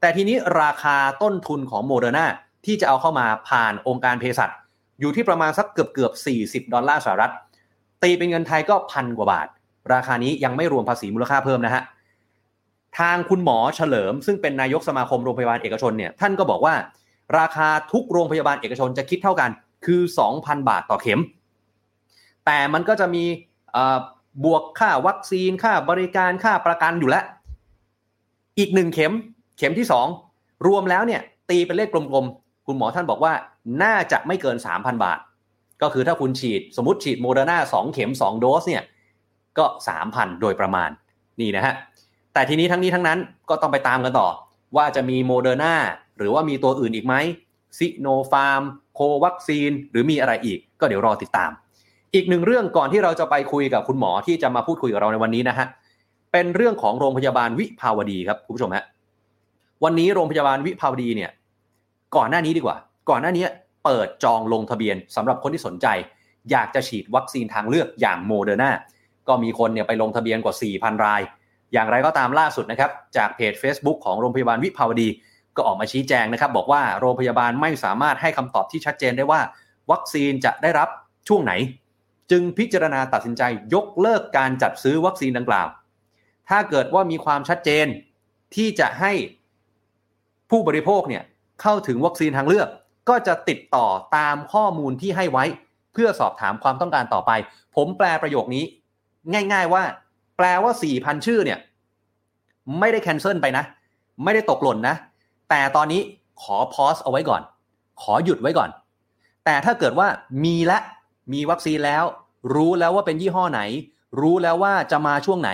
[0.00, 2.26] แต่ทีนี้ราคาต้นทุนของโมเดอร์นา
[2.64, 4.50] ที่จะเอาเข้ามาผ่านองค์การเภสัช
[5.00, 6.12] อยู่ที่ประมาณสักเกือบเกือบ
[6.64, 7.32] 40 ดอลลาร์สหรัฐ
[8.02, 9.48] ตีเป็นเงินไทยก็พันกว่าบาท
[9.92, 11.82] ราคานี้ยังไม่รวมภาษีมูลค่าเพิ่มนะฮะ
[12.98, 16.74] ทางคุณหมอเฉลิม ซึ่งเป็นนายกสมาคมโรงพยาบาลเอกชนเนี่ยท่านก็บอกว่า
[17.38, 19.50] ราคาทุกโรงพยาบาลเอกชนจะคิดเท่ากัน
[19.86, 20.00] คือ
[20.34, 21.20] 2,000 บาทต่อเข็ม
[22.46, 23.24] แต่มันก็จะมี
[24.44, 27.24] บวกค่าวัคซีนค่าบริการค่าประกันอยู่แล้ว
[28.58, 29.12] อีกหนึ่งเข็ม
[29.58, 29.86] เข็มที่
[30.26, 32.26] 2 รวมแล้วเนี่ยตีเป็นเลขกลม
[32.66, 33.32] คุณหมอท่านบอกว่า
[33.82, 35.18] น่าจะไม่เกิน 3,000 บาท
[35.82, 38.82] ก็คือถ้าคุณฉีดสมมติฉีดโมเดอร์นา2เข็ม 2 โดสเนี่ย
[39.58, 39.64] ก็
[40.02, 40.90] 3,000 โดยประมาณ
[41.40, 41.74] นี่นะฮะ
[42.34, 43.18] แต่ทีนี้ทั้งนี้ทั้งนั้น
[43.50, 44.28] ก็ต้องไปตามกันต่อ
[44.76, 45.74] ว่าจะมีโมเดอร์นา
[46.18, 47.14] หรือว่ามีตัวอื่นอีกไหม
[47.78, 48.62] ซิโนฟาร์ม
[48.94, 51.50] โควาซิน หรือมีอะไรอีก ก็เดี๋ยวรอติดตาม
[52.14, 55.66] อีกหนึ่งเรื่องก่อนที่เราจะไปคุยกับคุณหมอที่จะมาพูดคุยกับเราในวันนี้นะฮะ
[56.32, 58.84] เป็นเรื่องของโรงพยาบาลวิภาวดีครับคุณผู้ชมฮะ
[59.84, 61.30] วันนี้โรงพยาบาลวิภาวดีเนี่ย
[62.16, 62.76] ก่อนหน้านี้ดีกว่า
[63.10, 63.46] ก่อนหน้านี้
[63.84, 65.86] เปิดจองลงทะเบียนสำหรับคนที่สนใจ
[66.50, 68.70] อยากจะฉีดวัคซีนทางเลือกอย่างโมเดอร์นา
[69.28, 71.20] ก็มีคนเนี่ยไปลงทะเบียนกว่า 4,000 ราย
[71.72, 75.08] อย่างไรก็ตามล่าสุดนะครับ จากเพจ Facebook ของโรงพยาบาลวิภาวดี
[75.56, 79.40] ก็ออกมาชี้แจงนะครับ บอกว่าโรงพยาบาลไม่สามารถให้คำตอบที่ชัดเจนได้ว่า
[79.90, 80.88] วัคซีนจะได้รับ
[81.28, 81.52] ช่วงไหน
[82.30, 83.42] จึงพิจารณาตัดสินใจ
[83.74, 85.68] ยกเลิกการจัดซื้อวัคซีนดังกล่าว
[86.48, 87.86] ถ้าเกิดว่ามีความชัดเจน
[88.54, 89.12] ที่จะให้
[90.50, 91.22] ผู้บริโภคเนี่ย
[91.62, 92.68] เข้าถึงวัคซีนทางเลือก
[93.08, 95.44] ก็จะติดต่อตามข้อมูลที่ให้ไว้
[95.92, 97.30] เพื่อสอบถามความต้องการต่อไป
[97.76, 98.64] ผมแปลประโยคนี้
[99.52, 99.82] ง่าย ๆว่า
[100.36, 101.58] แปลว่า 4,000 ชื่อเนี่ย
[102.78, 103.64] ไม่ได้แคนเซิลไปนะ
[104.24, 104.96] ไม่ได้ตกหล่นนะ
[105.50, 106.00] แต่ตอนนี้
[106.42, 107.42] ขอพอสเอาไว้ก่อน
[108.02, 108.70] ขอหยุดไว้ก่อน
[109.44, 110.08] แต่ถ้าเกิดว่า
[110.44, 110.78] มีและ
[111.32, 112.04] มีวัคซีนแล้ว
[112.54, 113.60] รู้แล้วว่าเป็นยี่ห้อไหน
[114.20, 115.50] รู้แล้วว่าจะมาช่วงไหน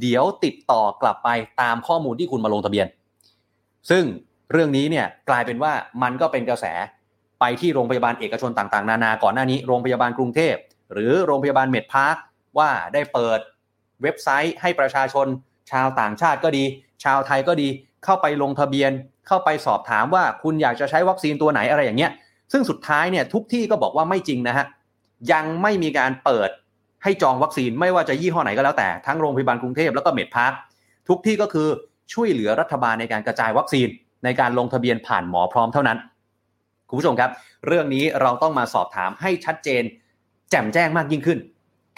[0.00, 1.28] เดี๋ยวติดต่อกลับไป
[1.60, 2.86] ตามข้อมูลที่คุณมาลงทะเบียน
[3.90, 4.04] ซึ่ง
[4.52, 6.66] เรื่องนี้เนี่ยกลายเป็นว่ามันก็เป็นกระแส
[7.40, 10.54] ไปที่โรงพยาบาลเอกชนต่างๆ นานาก่อนหน้านี้โรงพยาบาลกรุงเทพ
[10.92, 12.16] หรือโรงพยาบาลเมดพาร์ค
[12.58, 13.38] ว่าได้เปิด
[14.02, 15.26] เว็บไซต์ให้ประชาชน
[15.70, 16.64] ชาวต่างชาติก็ดี
[17.04, 17.68] ชาวไทยก็ดี
[18.04, 18.92] เข้าไปลงทะเบียน
[19.26, 22.12] เข้าไปสอบถามว่าคุณอยากจะใช้วัคซีนตัวไหนอะไรอย่างเงี้ย
[22.52, 24.66] ซึ่งสุดท้ายเนี่ยทุกที่ก็บอกว่าไม่จริงนะฮะ
[25.32, 26.50] ยังไม่มีการเปิด
[27.02, 30.52] ให้จองวัคซีนไม่ว่าจะยี่ห้อไหนก็แล้วแต่ทั้งโรงพยาบาลกรุงเทพแล้วก็เมดพาร์ค
[31.08, 31.68] ทุกที่ก็คือ
[32.12, 33.88] ช่วยเหลือรัฐบาลในการกระจายวัคซีน
[34.24, 35.98] ในการลงทะเบียนผ่านหมอพร้อมเท่านั้น
[36.88, 37.30] คุณผู้ชมครับ
[37.66, 39.82] เรื่องนี้เราต้องมาสอบถามให้ชัดเจน
[40.50, 41.38] แจ่มแจ้งมากยิ่งขึ้น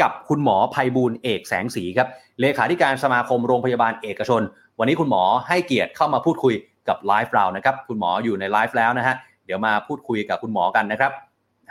[0.03, 2.09] กับคุณหมอไพบูลย์ เอกแสงศรีครับ
[2.41, 4.43] เลขาธิการสมาคมโรงพยาบาลเอกชน
[4.79, 6.55] วันนี้คุณหมอให้เกียรติเข้ามาพูดคุย
[6.89, 9.15] กับไลฟ์เรานะครับคุณหมออยู่ในไลฟ์แล้วนะฮะ
[9.47, 11.13] เดี๋ยวมาพูดคุยกับคุณหมอกันนะครับ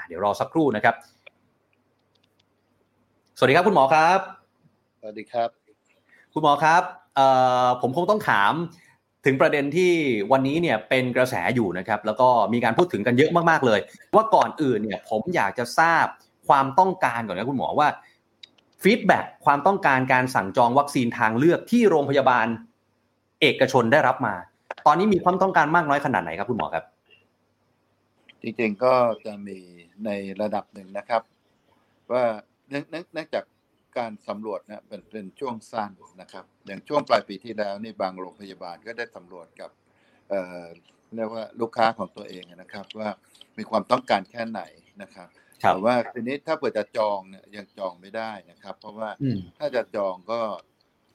[0.07, 0.95] เดี๋ยวรอสักครู่นะครับ
[3.37, 4.19] สวัสดีครับคุณหมอครับ
[5.01, 5.49] สวัสดีครับ
[6.33, 6.83] คุณหมอครับ
[7.81, 8.53] ผมคงต้องถาม
[9.29, 9.91] ถึงประเด็นที่
[10.31, 13.79] วันนี้เนี่ยเป็นกระแสอยู่นะครับ แล้วก็มีการพูดถึงกันเยอะมากๆเลย
[14.15, 16.05] ว่าก่อนอื่นเนี่ยผมอยากจะทราบ
[16.47, 17.87] ความต้องการก่อนนะคุณหมอว่า
[18.83, 22.47] ฟีดแบ็ความต้องการการสั่งจองวัคซีนทางเลือกที่โรงพยาบาล
[23.41, 24.35] เอกชนได้รับมา
[24.85, 26.83] ตอนนี้มีความต้องการมากน้อยขนาดไหนครับคุณหมอครับ
[28.41, 28.93] จริงๆก็
[29.25, 29.57] จะมี
[30.05, 30.09] ใน
[30.41, 31.21] ระดับหนึ่งนะครับ
[32.11, 32.23] ว่า
[32.69, 33.43] เนื่องจาก
[33.97, 39.69] การสำรวจนะเป็นเป็นช่วงสั้นนะครับ อย่างช่วงปลายปีที่แล้วนี่บางโรงพยาบาลก็ได้สำรวจกับ
[40.29, 40.65] เอ่อ
[41.15, 43.09] เรียกว่าลูกค้าของตัวเองนะครับ ว่า
[43.57, 44.61] มีความต้องการแค่ไหน
[45.01, 45.27] นะครับ
[45.67, 49.09] แต่ว่าทีนี้ถ้าเปิดจะจองเนี่ยยังจองไม่ได้นะครับ เพราะว่า
[49.57, 50.41] ถ้าจะจองก็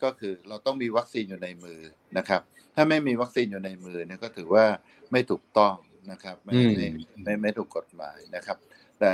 [0.03, 1.81] ก็คือเราต้องมีวัคซีนอยู่ในมือ
[2.19, 2.41] นะครับ
[2.75, 4.65] ถ้าไม่มีวัคซีนอยู่ในมือเนี่ยก็ถือว่า
[5.13, 5.75] ไม่ถูกต้อง
[6.13, 6.87] นะครับ ไม่ไม่
[7.25, 8.57] ไม่ไม่ถูกกฎหมายนะครับ
[9.01, 9.13] แต่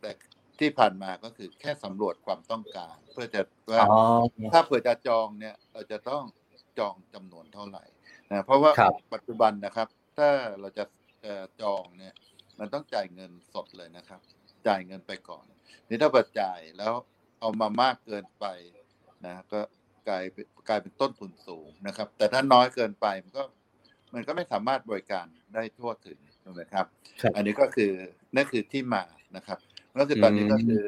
[0.00, 0.10] แต่
[0.62, 3.84] ที่ผ่านมาก็คือแค่สำรวจความต้องการ เพื่อจะว่า
[4.52, 6.24] ถ้าเผื่อจะจองเนี่ยเราจะต้อง
[6.78, 7.84] จองจำนวนเท่าไหร่
[8.30, 8.70] นะเพราะว่า
[9.14, 10.28] ปัจจุบันนะครับ ถ้า
[10.60, 10.84] เราจะ
[11.60, 12.14] จองเนี่ย
[12.58, 14.20] มันต้องจ่ายเงินสดเลยนะครับ
[14.66, 15.44] จ่ายเงินไปก่อน
[15.88, 16.92] นี่ถ้าเปิดจ่ายแล้ว
[17.40, 18.46] เอามามากเกินไป
[19.26, 19.60] นะก็
[20.08, 20.24] กลาย
[20.68, 23.42] กลายเป็นต้นทุนสูงนะครับ แต่ถ้าน้อยเกินไปมันก็
[24.14, 26.18] มันก็ไม่สามารถบริการได้ทั่วถึง
[26.60, 26.86] นะครับ
[27.36, 27.92] อันนี้ก็คือ
[28.34, 29.04] นั่นคือที่มา
[29.36, 29.58] นะครับ
[29.98, 30.84] ก็คือตอนนี้ก็คือ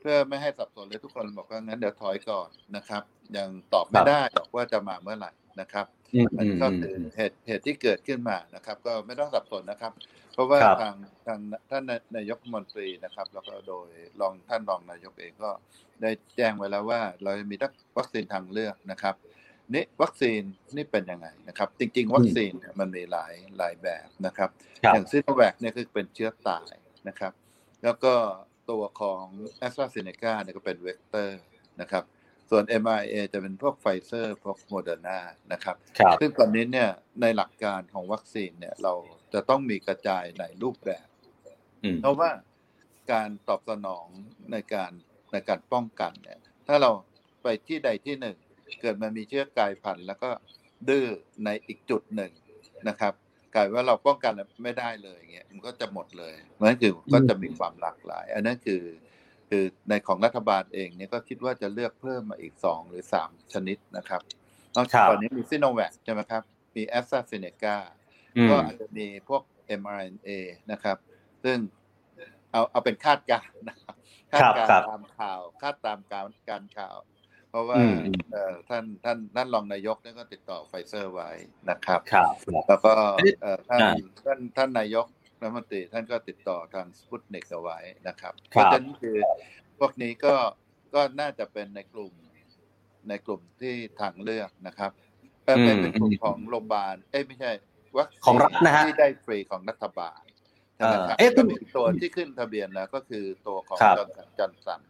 [0.00, 3.02] เพื่อไม่ให้สับสนเลยทุกคนบอกว่างั้นเดี๋ยวถอยก่อนนะครับ
[3.36, 5.86] ยังตอบไม่ได้หรอกว่าจะมาเมื่อไหร่นะครับ
[6.38, 9.92] มันก็คือเหตุเหตุที่เกิดขึ้นมานะครับ ก็ไม่ต้องสับสนนะครับ
[10.32, 10.94] เพราะว่าทาง
[11.26, 11.82] ทางท่าน
[12.16, 13.88] นายกมนตรีนะครับ แล้วก็โดย
[14.20, 15.50] รองท่านรองนายกเองก็
[16.02, 17.56] ได้แจ้งไว้แล้วว่า เรามี
[17.98, 19.14] วัคซีนทางเลือกนะครับ
[19.74, 20.40] นี่วัคซีน
[20.76, 24.50] นี่เป็นยังไงนะครับ จริง ๆ วัคซีนมันมีหลายหลายแบบนะครับ
[24.92, 26.72] อย่างซิโนแวคเนี่ยคือเป็นเชื้อตาย
[27.08, 27.32] นะครับ
[27.84, 28.14] แล้วก็
[28.70, 29.24] ตัวของ
[29.66, 31.40] AstraZeneca เนี่ยก็เป็นเวกเตอร์
[31.80, 32.04] นะครับ
[32.50, 35.18] ส่วน mRNA จะเป็นพวกไฟเซอร์พวกโมเดอร์นา
[35.52, 38.92] นะครับครับซึ่งตอนนี้เนี่ยในหลักการของวัคซีนเนี่ยเรา
[39.34, 41.06] จะต้องมีกระจายในรูปแบบ
[41.84, 42.30] อืมเพราะว่า
[43.12, 44.06] การตอบสนอง
[44.52, 44.92] ในการ
[45.32, 46.90] ในการป้องกันเนี่ย ถ้าเรา
[47.42, 48.36] ไปที่ใดที่หนึ่ง
[48.80, 50.30] เกิดมันมีเชื้อกลายพันธุ์แล้วก็
[50.88, 51.06] ดื้อ
[51.44, 52.32] ในอีกจุดหนึ่ง
[52.88, 53.14] นะครับ
[53.54, 54.32] กลายว่าเราป้องกัน
[54.62, 58.82] ไม่ได้เลยอย่างเงี้ยมันก็จะหมดเลยมันคือก็จะมีความหลากหลาย อันนั้นคือ
[59.48, 64.20] คือในของรัฐบาลเองเนี่ยก็คิดว่าจะเลือกเพิ่มมาอีกสองหรือสามชนิดนะครับ
[64.76, 66.42] นอกจากตอนนี้มีซิโนแวคใช่ไหมครับ
[66.74, 67.76] มีแอสตราเซเนกา
[68.36, 69.42] อืมก็อาจจะมีพวก
[69.80, 70.30] mRNA
[70.72, 70.96] นะครับ
[71.44, 71.58] ซึ่ง
[72.52, 73.94] เอาเอาเป็นคาดการณ์นะครับ
[74.32, 76.96] คาดการณ์ครับตามข่าว คาดตามการการข่าว
[77.50, 81.30] เพราะว่าอืมอืมเอ่อท่านท่านท่านรองนายกเนี่ยก็ติดต่อไฟเซอร์ไว้
[81.70, 82.26] นะครับครับ
[82.68, 83.92] แล้วก็อันนี้เอ่อท่านอ่า
[84.24, 85.06] ท่านท่านนายก
[85.40, 89.16] รัฐมนตรีท่านก็ติดต่อทางสปุตนิกเอาไว้นะครับคเพรับราะฉะนั้นคือ
[89.78, 90.34] พวกนี้ก็
[90.94, 92.12] ก็น่าจะเป็นในกลุ่ม
[93.08, 94.90] ในกลุ่มที่ทางเลือกนะครับ
[95.44, 97.50] เอ่อเป็นเป็นกลุ่มของโรงพยาบาลเอ้ยไม่ใช่
[97.96, 100.20] วัคซีนของรัฐนะฮะที่ได้ฟรีของรัฐบาล
[100.74, 104.80] ใช่ไหมครับเอ่อเอ๊ะก็มีตัวที่ขึ้นทะเบียนแล้วก็คือตัวของครับจอร์นสันจอร์นสัน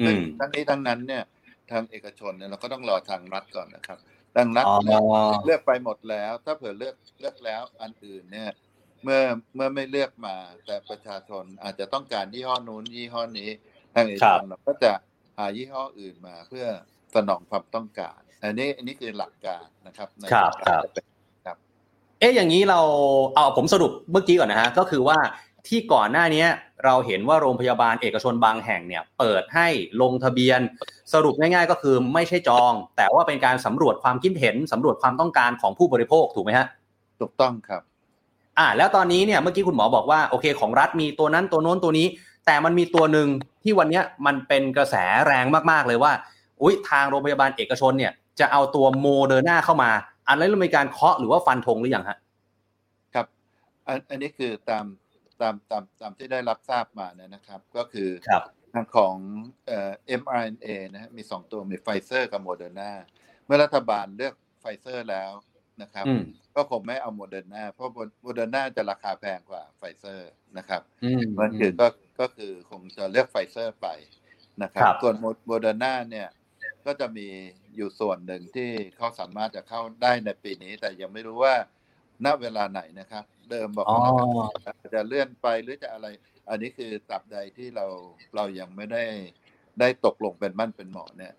[0.00, 1.24] อืซึ่งมทั้งนี้ทั้งนั้นเนี่ย
[1.72, 3.98] ทางเอกชนเนี่ยเราก็ต้องรอทางรัฐก่อนนะครับ
[4.36, 5.00] ทางรัฐอ๋อเนี่ย
[5.46, 8.50] เลือกไปหมดแล้ว ถ้าเผื่อเลือกเลือกแล้วอันอื่นเนี่ย
[9.02, 9.20] เมื่อ
[9.54, 13.50] เมื่อไม่เลือกมาแต่ประชาชนอาจจะต้องการยี่ห้อนู้นยี่ห้อนี้
[13.94, 14.92] ทางเอกครัชบนเราก็จะ
[15.38, 16.66] หายี่ห้ออื่นมาเพื่อ
[17.14, 21.04] สนองความต้องการ อันนี้อันนี้คือหลักการนะครับในครับการครับจะเป็น
[22.20, 22.80] เอ๊ะอย่างนี้เรา
[23.34, 25.18] เอาผมสรุปเมื่อกี้ก่อนนะฮะก็คือว่า
[25.68, 26.44] ที่ก่อนหน้านี้
[26.84, 29.68] เราเห็นว่าโรงพยาบาลเอกชนบางแห่งเนี่ยเปิดให้
[30.02, 30.60] ลงทะเบียน
[31.12, 36.66] สรุปง่ายๆก็คือไม่ใช่จอง แต่ว่าเป็นการสำรวจความคิดเห็นสำรวจความต้องการของผู้บริโภคถูกไหมฮะ
[37.20, 37.82] ถูกต้องครับ
[38.58, 42.06] อ่า แล้วตอนนี้เนี่ยเมื่อกี้คุณหมอบอกว่าโอเคของรัฐมีตัวนั้นตัวโน้นตัวนี้
[42.46, 43.28] แต่มันมีตัวหนึ่ง
[43.62, 44.94] ที่วันเนี้ยมันเป็นกระแส
[45.26, 46.12] แรงมากๆเลยว่า
[46.62, 49.90] อุ้ยทางโรงพยาบาลเอกชนเนี่ย จะเอาตัวโมเดอร์นาเข้ามา
[50.28, 52.18] อันนี้เรามีการเคาะหรือว่าฟันธงหรือยังฮะ
[53.14, 53.26] ครับ
[53.86, 54.84] อันอันนี้คือตาม
[55.42, 58.42] ตามตามตามที่ได้รับทราบมาเนี่ยนะครับ ก็คือครับ
[58.74, 59.16] ทางของ
[59.66, 62.90] เอ่อ mRNA นะฮะมีสองตัวมีไฟเซอร์กับโมเดอร์นา
[63.44, 65.32] เมื่อรัฐบาลเลือกไฟเซอร์แล้ว
[65.82, 66.22] นะครับอืม
[66.56, 71.86] ก็คงไม่เอาโมเดอร์นาเพราะโมเดอร์นาจะราคาแพงกว่าไฟเซอร์นะครับอืมมันคือก็
[72.20, 73.88] ก็คือคงจะเลือกไฟเซอร์ไป
[74.62, 75.14] นะครับครับ ส่วน
[75.46, 76.28] โมเดอร์นาเนี่ย
[76.86, 77.28] ก็จะมี
[77.76, 81.54] อยู่ส่วนหนึ่งที่เขาสามารถจะเข้าได้ในปีนี้ แต่ยังไม่รู้ว่า
[82.24, 86.06] ณเวลาไหนนะครับ เดิมบอกอ๋อว่าจะเลื่อนไปหรือจะอะไร
[86.50, 87.86] อันนี้คือตราบใดที่เรา
[88.36, 89.04] เรายังไม่ได้
[89.80, 91.32] ได้ตกลงเป็นมั่นเป็นเหมาะเนี่ย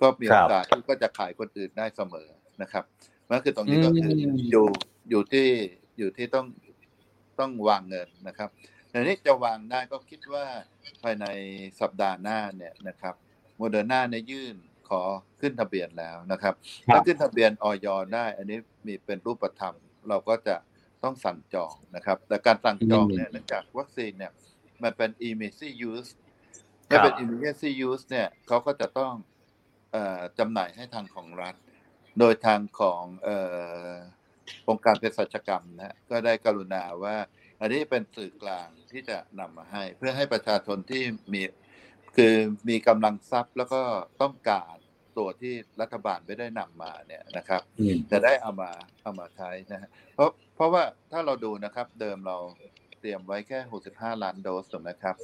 [0.00, 2.28] ก็มีคโอรับกาสที่ก็จะขายคนอื่นได้เสมอ
[2.62, 2.84] นะครับ
[3.30, 4.66] นั่นคือตรงนี้ก็คืออมอยู่
[5.10, 5.48] อยู่ที่
[5.98, 6.46] อยู่ที่ต้อง
[7.38, 8.48] ต้องวางเงินนะครับ
[8.88, 10.44] แต่นี้จะวางได้ก็คิดว่า
[11.02, 11.26] ภายใน
[11.80, 13.14] สัปดาห์หน้าเนี่ยนะครับ
[13.56, 14.56] โมเดอร์นาเนี่ยยื่น
[14.88, 15.00] ขอ
[15.40, 16.54] ขึ้นทะเบียนแล้วนะครับ
[16.88, 17.86] ครับ ถ้าขึ้นทะเบียนอย.
[18.14, 19.74] ได้ อันนี้มีเป็นรูปธรรม
[20.08, 20.54] เราก็จะ
[21.04, 24.32] ต้องสั่งจองนะครับ แต่การสั่งจองเนี่ยเนื่องจากวัคซีนเนี่ย
[24.82, 26.10] มันเป็น emergency use
[26.88, 29.12] ถ้าเป็น emergency use เนี่ยเขาก็จะต้อง
[29.92, 31.54] เอ่อจำหน่ายให้ทางของรัฐ
[32.18, 33.36] โดยทางของเอ่
[33.86, 33.90] อ
[34.68, 37.16] องค์การเภสัชกรรมนะฮะก็ได้กรุณาว่า
[37.60, 41.42] อันนี้เป็นสื่อกลางที่จะนำมาให้ เพื่อให้ประชาชนที่มี
[42.16, 42.34] คือ
[42.68, 43.82] มีกำลังทรัพย์แล้วก็
[44.22, 44.76] ต้องการ
[45.18, 48.70] ตัวที่รัฐบาลไม่ได้นำมาเนี่ยนะครับอืมจะได้เอามา
[49.02, 52.36] เอามาใช้นะฮะเพราะเพราะว่าถ้าเราดูนะครับ เดิมเรา
[53.00, 53.58] เตรียมไว้แค่
[54.16, 55.16] 65 ล้านโดสถูกไหมครับ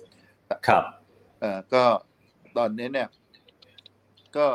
[0.68, 0.83] ครับ
[1.40, 1.85] เอ่อก็
[2.59, 3.09] ตอนนี้เนี่ย
[4.37, 4.46] ก็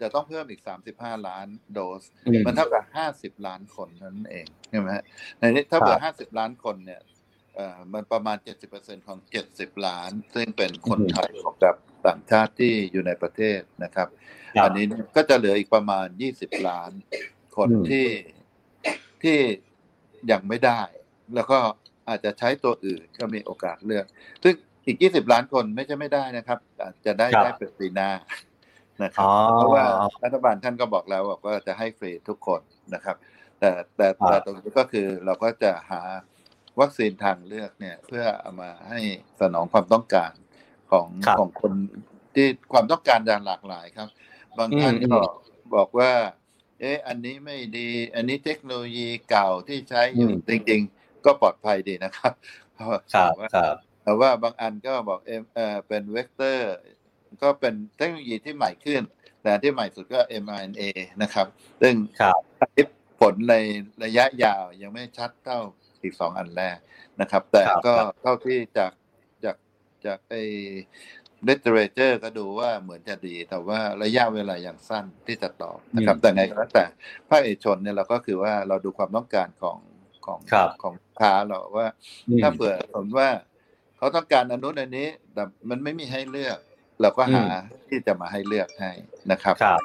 [0.00, 0.62] จะต้องเพิ่มอีก
[0.94, 2.84] 35 ล้านโดสอืมมันเท่ากับ
[3.16, 5.04] 50 ล้านคนนั่นเองใช่ไหมฮะ
[5.38, 7.19] ในนี้ถ้าเผื่อ50 ล้านคนเนี่ยเอ่อ
[7.94, 8.36] มันประมาณ
[8.72, 9.18] 70%ของ
[9.52, 11.30] 70 ล้าน ซึ่งเป็นคนไทย
[11.64, 14.08] กับต่างชาติที่อยู่ในประเทศนะครับ
[14.56, 16.90] ครับอันนี้เนี่ยก็จะเหลืออีกประมาณ 20 ล้าน
[17.56, 18.06] คนอืมที่
[19.22, 19.38] ที่
[20.30, 20.80] ยังไม่ได้
[21.34, 21.58] แล้วก็
[22.08, 24.04] อาจจะใช้ตัวอื่นก็มีโอกาสเลือก
[24.42, 24.54] ซึ่ง
[24.86, 28.10] อีก 20 ล้านคนไม่ใช่ไม่ได้นะครับอาจจะได้ครับได้เป็นปีหน้า
[29.02, 29.84] นะครับอ๋อเพราะว่า
[30.24, 32.60] รัฐบาลท่านก็บอกแล้วบอกว่าจะให้ฟรีทุกคน
[32.94, 33.16] นะครับ
[33.60, 36.00] แต่แต่ครับแต่ตรงนี้ก็คือเราก็จะหา
[36.80, 39.00] วัคซีนทางเลือกเนี่ย เพื่อเอามาให้
[39.40, 40.32] สนองความต้องการ
[40.90, 41.72] ของครับของคน
[42.34, 44.08] ที่ความต้องการอย่างหลากหลายครับ
[44.58, 45.20] บางท่านอืมก็
[45.74, 46.12] บอกว่า
[46.80, 52.32] เอ๊ะอันนี้ไม่ดี อันนี้เทคโนโลยีเก่าที่ใช้อยู่อืมจริง ๆ ก็ปลอดภัยดีนะครับ
[52.74, 56.72] เพราะว่าครับว่าครับแต่ว่าบางอันก็บอกเอเออเป็นเวกเตอร์
[57.42, 59.02] ก็เป็นเทคโนโลยีที่ใหม่ขึ้น
[59.42, 60.82] แต่ที่ใหม่สุดก็ mRNA
[61.22, 61.46] นะครับ
[61.82, 62.36] ซึ่งครับ
[63.20, 63.54] ผลใน
[64.04, 65.60] ระยะยาวยังไม่ชัดเท่า
[66.02, 66.76] อีกสองอันแรก
[67.20, 68.92] นะครับ แต่ครับก็ครับเท่าที่จาก
[70.06, 70.42] จากไอ้
[71.48, 76.84] literature ก็ดูว่าเหมือนจะดี แต่ว่าระยะเวลาอย่างสั้นที่จะตอบนะครับ แต่ไงก็แล้วแต่
[77.28, 79.78] ภาคเอกชนเนี่ยเราก็คือว่าเราดูความต้องการของ
[80.26, 81.86] ของครับของลูกค้าเราว่า
[82.28, 83.30] อืมถ้าเผื่อสมมติว่า
[83.96, 86.58] เขาต้องการอนนุนอันนี้ แต่มันไม่มีให้เลือก
[87.00, 87.44] เราก็หา
[87.88, 88.90] ที่จะมาให้เลือกให้
[89.30, 89.80] นะครับครับ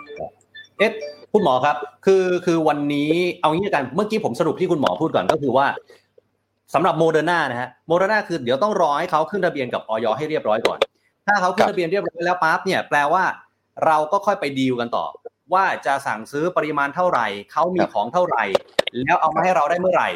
[0.77, 0.91] เอ๊ะ
[1.31, 5.67] คุณหมอครับ คือคือวันนี้เอางี้ละกันเมื่อกี้ผมสรุปที่คุณหมอพูดก่อนก็คือว่า
[6.73, 10.05] สำหรับโมเดอร์นานะฮะโมเดอร์นาคือเดี๋ยวต้องรอให้เขาขึ้นทะเบียนกับอย.
[10.17, 10.79] ให้เรียบร้อยก่อน
[11.27, 13.23] ถ้าเขาขึ้นทะเบียนเรียบร้อยแล้วปั๊บเนี่ยแปลว่า
[13.85, 15.05] เราก็ค่อยไปดีลกันต่อ
[15.53, 18.43] ว่าจะสั่งซื้อปริมาณเท่าไหร่เขามีครับของเท่าไหร่
[19.03, 20.09] แล้วเอามาให้เราได้เมื่อไหร่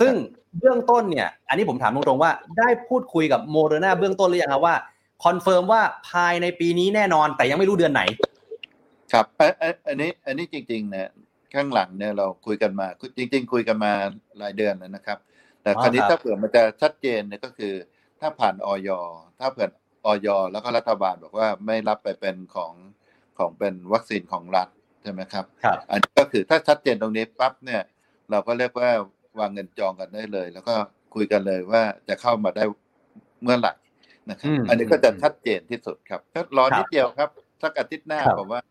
[0.00, 0.12] ซึ่ง
[0.58, 4.76] เบื้องต้นเนี่ยอันนี้ผมถามตรงๆว่าได้พูดคุยกับโมเดอร์นาเบื้องต้นหรือยังครับว่า
[5.24, 8.02] confirm ว่าภายในปีนี้แน่นอนแต่ยังไม่รู้เดือนไหน
[9.12, 11.08] ครับอันอันอันนี้อันนี้จริงๆเนี่ย
[11.54, 13.92] ข้างหลังเนี่ยเราคุยกันมาจริง ๆ คุยกันมา
[14.38, 15.18] หลายเดือนแล้วนะครับ
[15.68, 17.74] แต่อ๋อคราวนี้ครับถ้าเผื่อมันจะชัดเจนเนี่ยก็คือ
[18.20, 18.88] ถ้าผ่านออย
[19.40, 19.68] ถ้าเผื่อ
[20.06, 22.72] ออยแล้วก็รัฐบาลบอกว่าไม่รับไปเป็นของ
[23.38, 24.68] ของเป็นวัคซีนของรัฐ
[25.02, 27.82] ใช่ไหมครับครับ อันนี้ก็คือถ้าชัดเจนตรงนี้ปั๊บเนี่ย
[28.30, 28.90] เราก็เรียกว่า
[29.38, 30.74] วางเงินจองกันได้เลย แล้วก็
[31.14, 32.64] คุยกันเลยว่าจะเข้ามาได้
[33.42, 33.72] เมื่อไหร่
[34.30, 37.28] นะครับอืมอันนี้ก็จะชัดเจนที่สุดครับก็รอครับนิดเดียวครับ
[37.62, 38.62] สักอาทิตย์หน้าครับผมว่า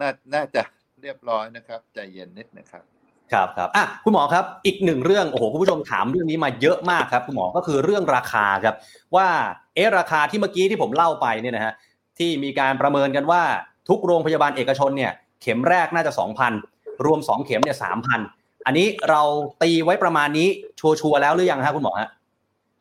[0.00, 0.62] น่าน่าจะ
[1.02, 2.84] เรียบร้อยนะครับ ใจเย็นนิดนะครับ
[3.32, 8.74] ครับครับอะคุณหมอครับอีกหนึ่งเรื่องโอ้โหคุณผู้ชมถามเรื่องนี้มาเยอะมากครับ คุณหมอก็คือเรื่องราคาครับ
[9.16, 9.28] ว่า
[9.74, 11.72] เอะราคาที่เมื่อกี้ที่ผมเล่าไปเนี่ยนะฮะ
[12.18, 13.42] ที่มีการประเมินกันว่า
[13.88, 15.12] ทุกโรงพยาบาลเอกชนเนี่ย
[15.42, 16.12] เข็มแรกน่าจะ
[16.58, 17.76] 2,000 รวม 2 เข็มเนี่ย
[18.20, 19.22] 3,000อันนี้เรา
[19.62, 20.48] ตีไว้ประมาณนี้
[20.80, 22.10] ชัวร์ๆแล้วหรือยังฮะคุณหมอฮะ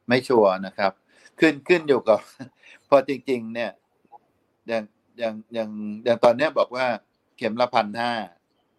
[0.08, 0.92] ไม่ชัวร์นะครับ
[1.40, 2.20] ขึ้นขึ้นอยู่กับ
[2.90, 3.72] พอจริง ๆ เนี่ย
[4.68, 4.84] อย่าง
[5.18, 5.70] อย่างอย่าง
[6.06, 6.86] อย่างตอนเนี้ยบอกว่า
[7.38, 8.14] เข็มละพันห้า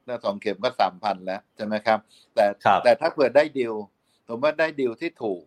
[0.06, 1.98] ถ้าสองเข็มก็สามพันแล้วใช่ไหมครับ
[2.34, 3.74] แต่ครับแต่ถ้าเผื่อได้ดิว
[4.26, 5.42] สมมติว่าได้ดิวที่ถูก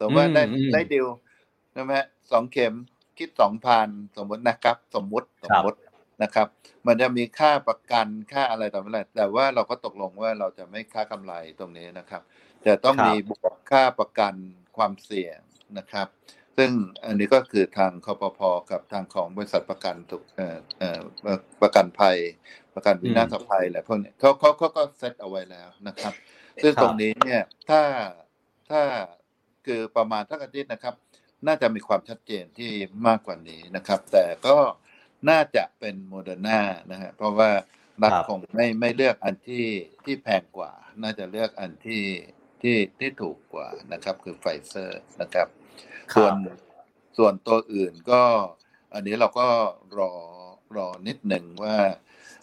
[0.00, 1.06] สมมติว่าได้อืมอืมได้ดิว
[1.72, 1.92] ใช่ไหม
[2.32, 2.74] สองเข็ม
[3.18, 5.78] คิดสองพันสมมตินะครับ สมมติสมมติ
[6.22, 6.46] นะครับ
[6.86, 12.22] มันจะมีค่าประกันค่าอะไรต่ออะไรแต่ว่าเราก็ตกลงว่าเราจะไม่ค่ากำไรตรงนี้นะครับ
[12.66, 14.34] จะต้องครับมีบวกค่าประกัน
[14.76, 15.38] ความเสี่ยง
[15.78, 16.06] นะครับ
[16.56, 16.70] ซึ่ง
[17.06, 18.40] อันนี้ก็คือทางคอปพ
[18.70, 21.00] กับทางของบริษัทประกันถูกเอ่อเอ่อ
[21.62, 22.16] ประกันภัย
[22.74, 26.12] ประกันวินาศภัยอะไรพวกเนี้ยเขาเขาเขาก็เซตเอาไว้แล้วนะครับ
[26.62, 27.80] ซึ่งครับตรงนี้เนี่ยถ้า
[28.70, 28.82] ถ้า
[29.66, 30.94] คือประมาณสักอาทิตย์นะครับ
[31.46, 32.70] น่าจะมีความชัดเจนที่
[33.06, 34.56] มากกว่านี้นะครับ แต่ก็
[35.30, 37.50] น่าจะเป็นโมเดอร์นานะฮะเพราะว่า
[38.02, 39.66] รัฐครับคงไม่ไม่เลือกอันที่
[40.04, 42.04] ที่แพงกว่า น่าจะเลือกอันที่
[42.62, 45.48] ที่ที่ถูกกว่านะครับ คือไฟเซอร์นะครับครับ
[46.14, 46.34] ส่วน
[47.18, 48.22] ส่วนตัวอื่นก็
[48.94, 49.46] อันนี้เราก็
[49.98, 50.12] รอ
[50.76, 51.76] รอนิดหนึ่งว่า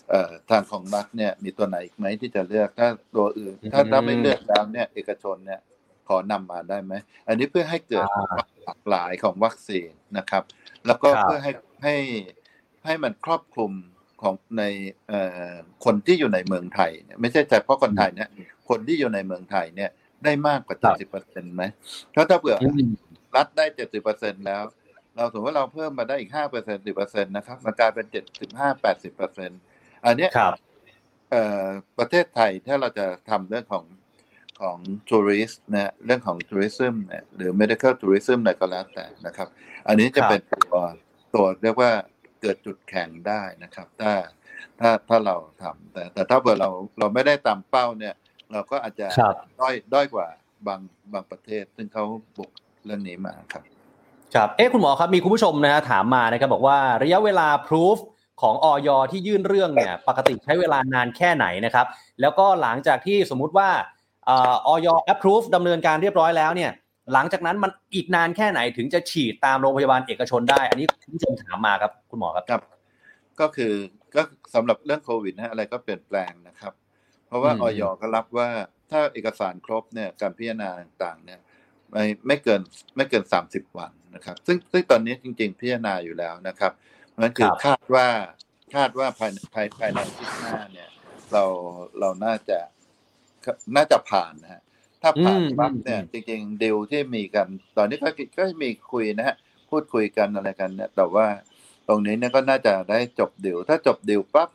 [0.09, 5.61] เอ่อทางของรัฐเนี่ยมีตัวไหนอีกไหมที่จะเลือกถ้าตัวอื่น ถ้าอืมถ้าไม่เลือกแล้วเนี่ย เอกชนเนี่ย
[6.07, 6.93] ขอนำมาได้ไหม
[7.27, 10.43] อันนี้เพื่อให้เกิดอ่าความหลากหลายของวัคซีนนะครับ
[10.85, 11.51] แล้วก็ครับเพื่อให้
[11.83, 11.95] ให้
[12.85, 13.71] ให้มันครอบคลุม
[14.21, 14.63] ของใน
[15.07, 15.51] เอ่อ
[15.85, 18.29] คนที่อยู่ในเมืองไทยเนี่ยไม่ใช่เฉพาะคนไทยเนี่ย
[18.69, 19.91] คนที่อยู่ในเมืองไทยเนี่ย
[20.23, 21.63] ได้มากกว่าครับ70เปอร์เซ็นต์ไหม
[22.11, 22.91] เพราะถ้าเผื่ออืม
[23.35, 24.63] รัฐได้เจ็ดสิบเปอร์เซ็นแล้ว
[25.17, 29.51] เราถือว่าเราเพิ่มมาได้อีกห้าเปอร์เซ็นสิบเปอร์เซ็นตนะครับมันกลายเป็นเจ็ดสิบห้าแปดสิบเปอร์เซ็น
[30.05, 30.53] อันเนี้ยครับ
[31.31, 31.65] เอ่อ
[31.97, 33.85] ประเทศไทยถ้าเราจะทำเรื่องของ
[34.61, 34.77] ของ
[35.09, 39.47] ทัวริสต์นะเรื่องของทัวริซึมเนี่ยหรือ medical tourism อะไรก็แล้วแต่นะครับ
[39.87, 40.77] อันนี้จะครับเป็นตัว
[41.35, 41.91] ตัวเรียกว่า
[42.41, 44.13] เกิดจุดแข็งได้นะครับ ถ้า
[44.79, 46.69] ถ้าถ้าเราทำแต่แต่ถ้าเกิดเรา
[46.99, 48.15] เราไม่ได้ตามเป้าเนี่ย
[48.51, 50.27] เราก็อาจจะครับด้อยด้อยกว่า
[50.67, 50.79] บาง
[51.13, 52.05] บางประเทศ ซึ่งเขา
[52.37, 52.51] บุก
[52.85, 53.63] เรื่องนี้มาครับ
[54.35, 57.97] ครับ เอ๊ะคุณหมอครับมีคุณผู้ชมนะฮะถามมานะครับบอกว่าระยะเวลาพิสูจ
[58.41, 61.85] ของออยที่ยื่นเรื่องเนี่ย ปกติใช้เวลานานแค่ไหนนะครับ
[62.21, 63.69] แล้วก็หลังจากที่สมมุติว่า
[64.25, 64.31] เอ
[64.67, 66.71] อย approve ดำเนินการเรียบร้อยแล้วเนี่ย
[67.13, 72.61] หลังจากนั้นมันอีกนานแค่ไหนถึงจะฉีดตามโรงพยาบาลเอกชนได้ อันนี้คุณผู้ชมถามมาครับ คุณหมอครับครับ
[73.39, 73.73] ก็คือ
[74.15, 74.21] ก็
[74.55, 76.73] สำหรับเรื่องโควิดนะอะไรก็เปลี่ยนแปลงนะครับ
[77.27, 78.49] เพราะว่าอืมออยก็รับว่า
[78.91, 81.39] ถ้าเอกสารครบเนี่ยการพิจารณาต่างๆ เนี่ย
[81.93, 82.61] ไม่ไม่เกิน
[82.95, 86.71] ไม่เกินสามสิบวันนะครับ ซึ่งซึ่งตอนนี้จริง ๆ พิจารณาอยู่แล้วนะครับ
[87.09, 88.07] เพราะฉะนั้นคือครับคาดว่า
[88.75, 90.89] คาดว่าภายภายภายในอาที่หน้าเนี่ย
[91.31, 91.43] เรา
[91.99, 92.59] เราน่าจะ
[93.75, 94.61] น่าจะผ่านนะฮะ
[95.01, 99.35] ถ้าผ่านอืมปั๊บเนี่ยอืมจริงๆดีลที่มีกัน ตอนนี้ก็ก็มีคุยนะฮะ
[99.69, 101.27] พูดคุยกันอะไรกันเนี่ย แต่ว่า
[101.87, 104.49] ตรงนี้เนี่ยก็น่าจะได้จบดิวถ้าจบดิวปั๊บ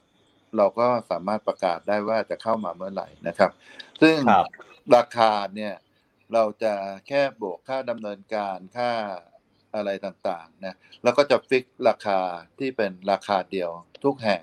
[0.57, 3.51] เราก็สามารถประกาศได้ว่าจะเข้ามาเมื่อไหร่นะครับ
[4.03, 4.44] ซึ่งครับ
[4.96, 5.72] ราคาเนี่ย
[6.35, 6.75] เราจะ
[7.09, 8.91] แค่บวกค่าดำเนินการค่า
[9.75, 12.21] อะไรต่างๆนะแล้วก็จะฟิกราคา
[12.59, 13.71] ที่เป็นราคาเดียว
[14.05, 14.43] ทุกแห่ง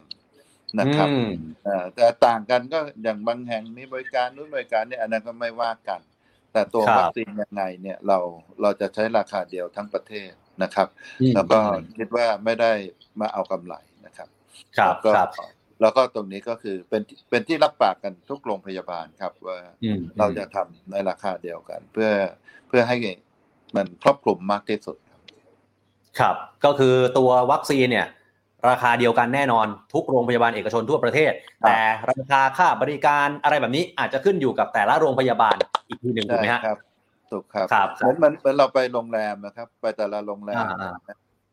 [0.79, 6.01] นะครับอืมเอ่อแต่ต่างกันก็อย่างบางแห่งมีบริการนู้นบริการเนี่ยอันนั้นก็ไม่ว่ากัน
[6.53, 8.17] แต่ตัวครับวัคซีนยังไงเนี่ยเรา
[8.61, 10.31] เราจะใช้ราคาเดียวทั้งประเทศ
[10.63, 10.87] นะครับ
[11.21, 11.59] อืมแล้วก็
[11.97, 12.71] คิดว่าไม่ได้
[13.21, 14.29] มาเอากำไรนะครับ
[14.77, 15.29] ครับแล้วก็ครับ
[15.81, 22.09] แล้วก็ตรงนี้ก็คือเป็นเป็นที่รับปากกันทุกโรงพยาบาลครับ ว่าอืมเราจะทำในราคาเดียวกัน เพื่อ
[22.67, 22.97] เพื่อให้
[23.75, 25.21] มันครอบคลุมมากที่สุดครับ
[26.19, 26.35] ครับ
[26.65, 28.07] ก็คือตัววัคซีนเนี่ย
[28.69, 31.31] ราคาเดียวกันแน่นอน ทุกโรงพยาบาลเอกชนทั่วประเทศ
[31.65, 31.77] แต่
[32.11, 35.55] ราคาค่าบริการอะไรแบบนี้อาจจะขึ้นอยู่กับแต่ละโรงพยาบาล
[35.87, 36.77] อีกทีหนึ่งถูกไหมฮะครับ
[37.31, 40.95] ถูกครับครับเหมือนมันเหมือนเราไปโรงแรมนะครับ ไปแต่ละโรงแรมอ่า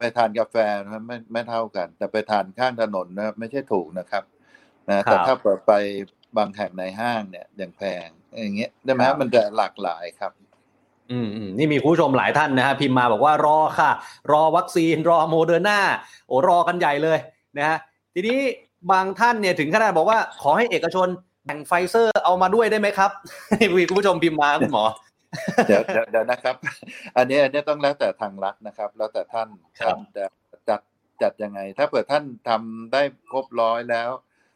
[0.03, 4.25] ไปทานกาแฟนะครับไม่ไม่เท่ากัน แต่ไปทานข้างถนนนะครับไม่ใช่ถูกนะครับ
[4.89, 5.73] นะแต่ถ้าเปิดไป
[6.37, 8.07] บางแห่งในห้างเนี่ยอย่างแพง
[8.41, 10.33] อย่างเงี้ยได้ไหมครับมันจะหลากหลายครับ
[11.11, 13.91] อืมอืมนี่มีคุณผู้ชมหลายท่านนะฮะพิมพ์มาบอกว่ารอค่ะ
[14.33, 15.79] รอวัคซีนรอโมเดอร์นา
[16.29, 17.19] โอ้รอกันใหญ่เลย
[17.59, 17.79] นะฮะ
[18.15, 18.39] ทีนี้
[18.93, 21.09] บางท่านเนี่ยถึงขนาดบอกว่าขอให้เอกชน
[21.45, 23.11] แบ่งไฟเซอร์เอามาด้วยได้ไหมครับ
[23.77, 24.85] มีคุณผู้ชมพิมพ์มาคุณหมอ
[25.67, 26.57] เดี๋ยวเดี๋ยวเดี๋ยวนะครับ
[27.17, 29.49] อันนี้อันนี้ต้องแล้วแต่ทางรัฐนะครับ แล้วแต่ท่าน
[29.81, 30.25] ครับท่านจะ
[30.69, 30.81] จัด
[31.23, 34.11] จัดยังไง ถ้าเกิดท่านทำได้ครบร้อยแล้ว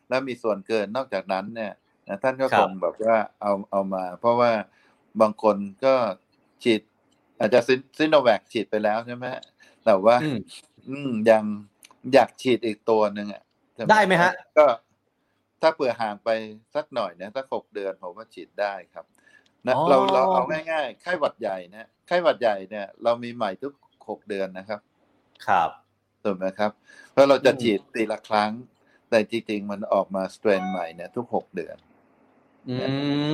[0.09, 1.73] แล้วมีส่วนเกินนอกจากนั้นเนี่ย
[2.09, 4.53] นะท่านก็คงแบบว่าเอาเอามา เพราะว่า
[5.21, 5.95] บางคนก็
[6.63, 6.81] ฉีด
[7.39, 7.61] อาจจะ
[7.99, 9.25] ซิโนแวคฉีดไปแล้วใช่ไหม
[9.85, 10.39] แต่ว่า อืม
[10.89, 11.45] อืมยัง
[12.13, 13.43] อยากฉีดอีกตัวหนึ่งอะ
[13.75, 14.67] ใช่ได้ไหมฮะ ก็
[15.63, 16.31] ถ้าเผื่อห่างไป
[16.75, 19.05] สักหน่อยเนี่ยสักหกเดือนผมว่าฉีดได้ครับ
[19.69, 23.73] นะอ๋อเราเราเอาง่ายๆไข้หวัดใหญ่เนี่ยไข้หวัดใหญ่เนี่ย เรามีใหม่ทุก
[24.09, 24.81] หกเดือนนะครับ
[25.49, 25.71] ครับ
[26.25, 26.71] ถูกไหมครับ
[27.13, 28.51] เพราะเราจะอืมฉีดตีละครั้ง
[29.11, 31.77] แต่จริงๆมันออกมาสเตรนใหม่เนี่ยทุกหกเดือน
[32.69, 32.75] อื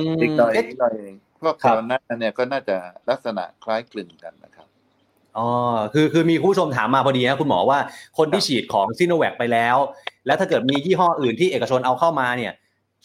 [0.05, 2.75] มอีกหน่อยเอ๊ะอีกหน่อยเองพวกคโครับโรนาเนี่ยก็น่าจะ
[3.09, 4.67] ลักษณะคล้ายคลึงกันนะครับ
[5.37, 5.47] อ๋อ
[5.93, 7.79] คือคือมีคุณผู้ชมถามมาพอดีนะคุณหมอว่า
[8.17, 9.77] คนที่ฉีดของซีโนแวคไปแล้ว
[10.25, 12.53] แล้วถ้าเกิดมียี่ห้ออื่นที่เอกชนเอาเข้ามาเนี่ย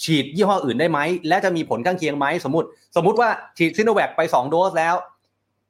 [0.04, 4.94] ฉีดยี่ห้ออื่นได้ไหม และจะมีผลข้างเคียงไหมสมมติ สมมติว่าฉีดซีโนแวคไปสองโดสแล้ว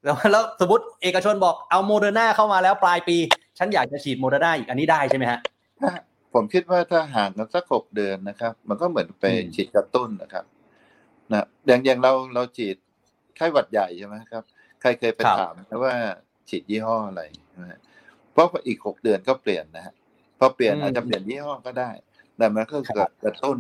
[0.05, 3.17] แล้ว แล้วสมมติเอกชนบอกเอาโมเดอร์นาเข้ามาแล้วปลายปี
[3.59, 5.41] ฉันอยากจะฉีดโมเดอร์นาอีกอันนี้ได้ใช่ไหมฮะ
[5.81, 5.91] ถ้า
[6.35, 10.45] ผมคิดว่าถ้าห่างกันสักหกเดือนนะครับ มันก็เหมือนไปอืมฉีดกระตุ้นนะครับ
[11.33, 12.77] นะอย่างอย่างเราเราฉีด
[13.37, 14.43] ไข้หวัดใหญ่ใช่ไหมครับ
[14.81, 15.95] ใครเคยไปถามนะว่า
[16.49, 17.23] ฉีดยี่ห้ออะไร
[17.59, 17.79] นะฮะ
[18.33, 19.95] เพราะอีกหกเดือนก็เปลี่ยนนะฮะ
[20.38, 21.91] พอเปลี่ยนอืมอาจจะเปลี่ยนยี่ห้อก็ได้
[22.37, 23.59] แต่มันก็เกิดกระตุ้น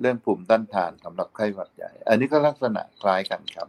[0.00, 3.68] เรื่องภูมิต้านทานสำหรับไข้หวัดใหญ่ อันนี้ก็ลักษณะคล้ายกันครับ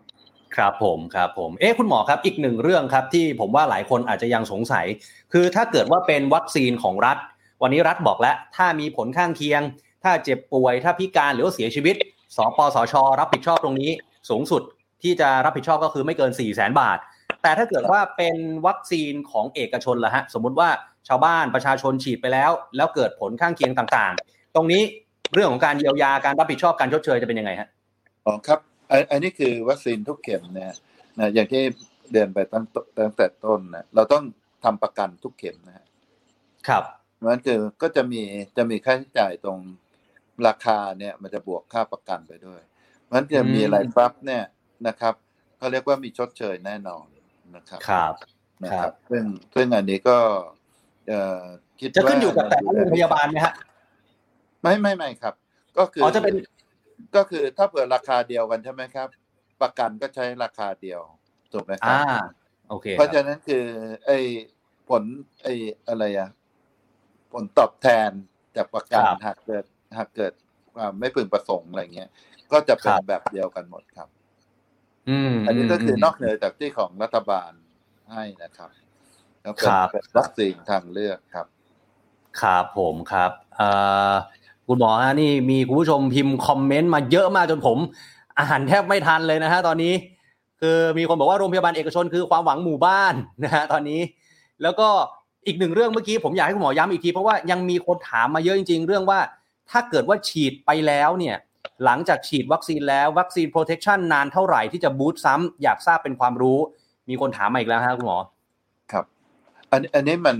[0.55, 4.85] ครับผมครับผม เอ๊ะคุณหมอครับอีกหนึ่งเรื่องครับที่ผมว่าหลายคนอาจจะยังสงสัย
[5.33, 7.17] คือถ้าเกิดว่าเป็นวัคซีนของรัฐ
[7.61, 9.61] วันนี้รัฐบอกแล้ว ถ้ามีผลข้างเคียง
[10.03, 11.95] ถ้าเจ็บป่วย ถ้าพิการหรือว่าเสียชีวิต
[12.35, 13.91] สปสช รับผิดชอบตรงนี้
[14.29, 14.61] สูงสุด
[15.03, 16.97] ที่จะรับผิดชอบก็คือไม่เกิน4 0 0 0 0 0บาท
[17.41, 20.69] แต่ถ้าเกิดว่าเป็นวัคซีนของเอกชนล่ะฮะสมมุติว่า
[21.07, 24.81] ชาวบ้านประชาชนฉีดไปแล้ว แล้วเกิดผลข้างเคียงต่างๆ ตรงนี้
[25.33, 27.69] เรื่องของการเยียวยาการรับผิดชอบการชดเชยจะเป็นยังไงฮะ
[28.25, 28.59] อ๋อครับ
[28.91, 30.73] อันอันนี้คือวัคซีนทุกเข็มเนี่ย
[31.19, 31.61] นะอย่างที่
[32.11, 32.65] เรียนไปตั้ง
[32.99, 34.23] ตั้งแต่ต้นนะเราต้อง
[34.63, 35.85] ทำประกันทุกเข็มนะฮะ
[36.67, 36.83] ครับ
[37.25, 38.21] มันคือก็จะมี
[38.57, 39.59] จะมีค่าใช้จ่ายตรง
[40.47, 42.61] ราคาเนี่ยมันจะบวกค่าประกันไปด้วย
[43.13, 44.43] มันจะมีอืมอะไรปั๊บเนี่ย
[44.87, 45.13] นะครับ
[45.57, 47.05] เขาเรียกว่ามีชดเชยแน่นอน
[47.55, 48.13] นะครับครับ
[48.63, 49.23] นะคครัรับบซึ่ง
[49.55, 50.17] ซึ่งอันนี้ก็
[51.07, 51.41] เอ่อ
[51.79, 53.53] คิดจะขึ้นว่าอยู่กับแต่ละโรงพยาบาลไหมฮะ
[54.63, 55.33] ไม่ไม่ไม่ครับ
[55.77, 56.35] ก็คืออ๋อจะเป็น
[57.15, 59.07] ก็คือถ้าเปิดราคาเดียวกันใช่ไหมครับ
[59.61, 61.01] ประกันก็ใช้ราคาเดียว
[61.53, 61.99] ถูกไหมครัอ่าบ
[62.69, 63.65] โอเคเพราะคฉะรับนั้นคือ
[64.05, 64.17] ไอ้
[64.89, 65.03] ผล
[65.43, 65.53] ไอ้
[65.87, 66.29] อะไรอะ
[67.31, 68.11] ผลตอบแทน
[68.55, 69.65] จากประกันหากเกิด
[69.97, 70.33] หากเกิด
[70.75, 72.09] ความไม่พึงประสงค์อะไรเงี้ย
[72.51, 74.09] ก็จะเป็นแบบเดียวกันหมดครับ
[75.09, 77.51] อืม อันนี้ก็คือนอกเหนือจากที่ของรัฐบาล
[78.11, 78.71] ให้นะครับ
[79.41, 81.47] แล้วเป็นครับเป็นวัคซีนทางเลือกครับ
[82.41, 83.69] ครับผมครับเอ่
[84.11, 84.13] อ
[84.67, 87.77] คุณหมอฮะนี่มีคุณผู้ชมพิมพ์คอมเมนต์มาเยอะมากจนผม
[88.39, 89.93] อ่านแทบไม่ทันเลยนะฮะตอนนี้
[90.61, 94.01] คือมีคนบอกว่าโรงพยาบาลเอกชนคือความหวังหมู่บ้านนะฮะตอนนี้
[94.63, 94.87] แล้วก็
[95.47, 99.19] อีกหนึ่งเรื่องเมื่อกี้ผมอยากให้คุณหมอย้ำอีกทีเพราะว่ายังมีคนถามมาเยอะจริง ๆ เรื่องว่า
[99.71, 101.35] ถ้าเกิดว่าฉีดไปแล้วเนี่ย
[101.85, 106.59] หลังจากฉีดวัคซีนแล้ววัคซีน protection นานเท่าไหร่ที่จะ boost ซ้ำอยากทราบเป็นความรู้
[107.09, 108.17] มีคนถามมาอีกแล้วฮะคุณหมอ
[108.91, 109.05] ครับ
[109.71, 110.37] อันอันนี้มัน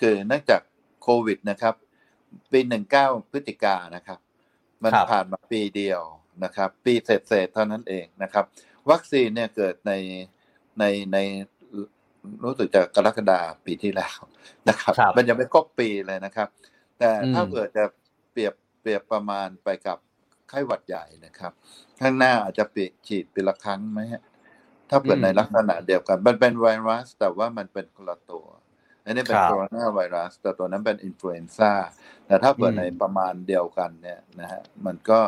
[0.00, 0.60] คือเนื่องจาก
[1.02, 1.74] โควิดนะครับ
[2.52, 4.18] ปีหนึ่งเก้าพฤศจิกานะครับ
[4.82, 6.02] มันครับผ่านมาปีเดียว
[6.44, 8.44] นะครับ ปีเศษๆเท่านั้นเองนะครับ
[8.90, 9.92] วัคซีนเนี่ยเกิดใน
[10.78, 11.18] ในใน
[12.44, 14.18] รู้สึกจะกรกฎาปีที่แล้ว
[14.68, 16.48] นะครับครับมันยังไม่ครบปีเลยนะครับ
[16.98, 17.84] แต่ถ้าอืมเกิดจะ
[18.32, 19.98] เปรียบเปรียบประมาณไปกับ
[20.48, 21.52] ไข้หวัดใหญ่นะครับ
[22.00, 24.22] ข้างหน้าอาจจะปีฉีดปีละครั้งไหมฮะ
[24.90, 28.46] ถ้าเกิดในลักษณะเดียวกัน มันเป็นไวรัสแต่ว่ามันเป็นคนละตัว
[29.06, 31.72] อันนี้เป็นครับโคโรนาไวรัส แต่ตัวนั้นเป็น influenza
[32.26, 35.20] แต่ถ้าเกิดอืมในประมาณเดียวกันเนี่ยนะฮะมันก็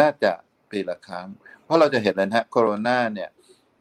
[0.00, 0.32] น่าจะ
[0.70, 1.26] ปีละครั้ง
[1.64, 3.30] เพราะเราจะเห็นเลยนะฮะโคโรนาเนี่ย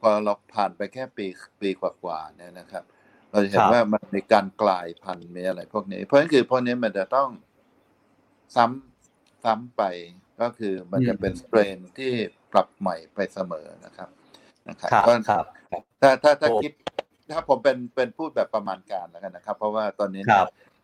[0.01, 1.27] พอเราผ่านไปแค่ปี
[1.61, 2.83] ปีกว่าๆเนี่ยนะครับ
[3.31, 7.29] เราจะเห็นว่ามันมีการกลายพันธุ์มีอะไรพวกนี้ เพราะฉะนั้นคือพวกนี้มันจะต้อง
[8.55, 9.83] ซ้ำซ้ำไป
[10.41, 12.11] ก็คือมันจะเป็น strain ที่
[12.51, 14.09] ปรับใหม่ไปเสมอนะครับ
[14.69, 15.45] นะครับครับครับ
[16.01, 16.71] ถ้าถ้าถ้าคิด
[17.31, 20.23] ถ้าผมเป็นเป็นพูดแบบประมาณการแล้วกันนะครับ เพราะว่าตอนนี้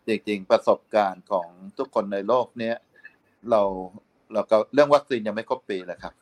[0.06, 2.76] จริงๆประสบการณ์ของทุกคนในโลกเนี้ย
[3.50, 3.62] เรา
[4.32, 6.12] เราก็เรื่องวัคซีนยังไม่ครบปีเลยครับ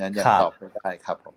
[0.00, 1.34] นั้นยังตอบไม่ได้ครับผม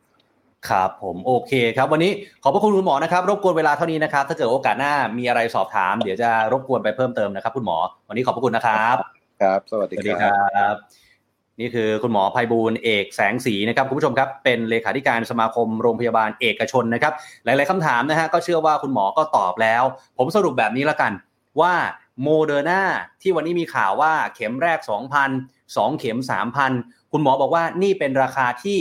[0.69, 2.11] ครับผมโอเคครับวันนี้
[2.43, 7.77] ขอบพระคุณคุณหมอนะครับ รบกวนเวลาเท่านี้นะครับ ถ้าเกิดโอกาสหน้ามีอะไรสอบถาม เดี๋ยวจะรบกวนไปเพิ่มเติมนะครับ คุณหมอ
[8.07, 8.97] วันนี้ขอบพระคุณนะครับ
[9.41, 11.04] ครับ สวัสดีครับ
[11.59, 17.13] นี่คือคุณหมอภัยบูลเอกแสงสีนะครับคุณผู้ชมครับเป็นเลขาธิการสมาคมโรงพยาบาลเอกชนนะครับ
[17.45, 19.83] หลาย ๆคำถามนะฮะก็เชื่อว่าคุณหมอก็ตอบแล้ว
[20.17, 21.11] ผมสรุปแบบนี้ละกัน
[21.61, 21.73] ว่า
[22.23, 22.81] โมเดอร์นา
[23.21, 24.79] ที่วันนี้มีข่าวว่าเข็มแรก
[25.27, 26.19] 2,000 2 เข็ม
[26.65, 28.77] 3,000 คุณหมอบอกว่านี่เป็นราคาที่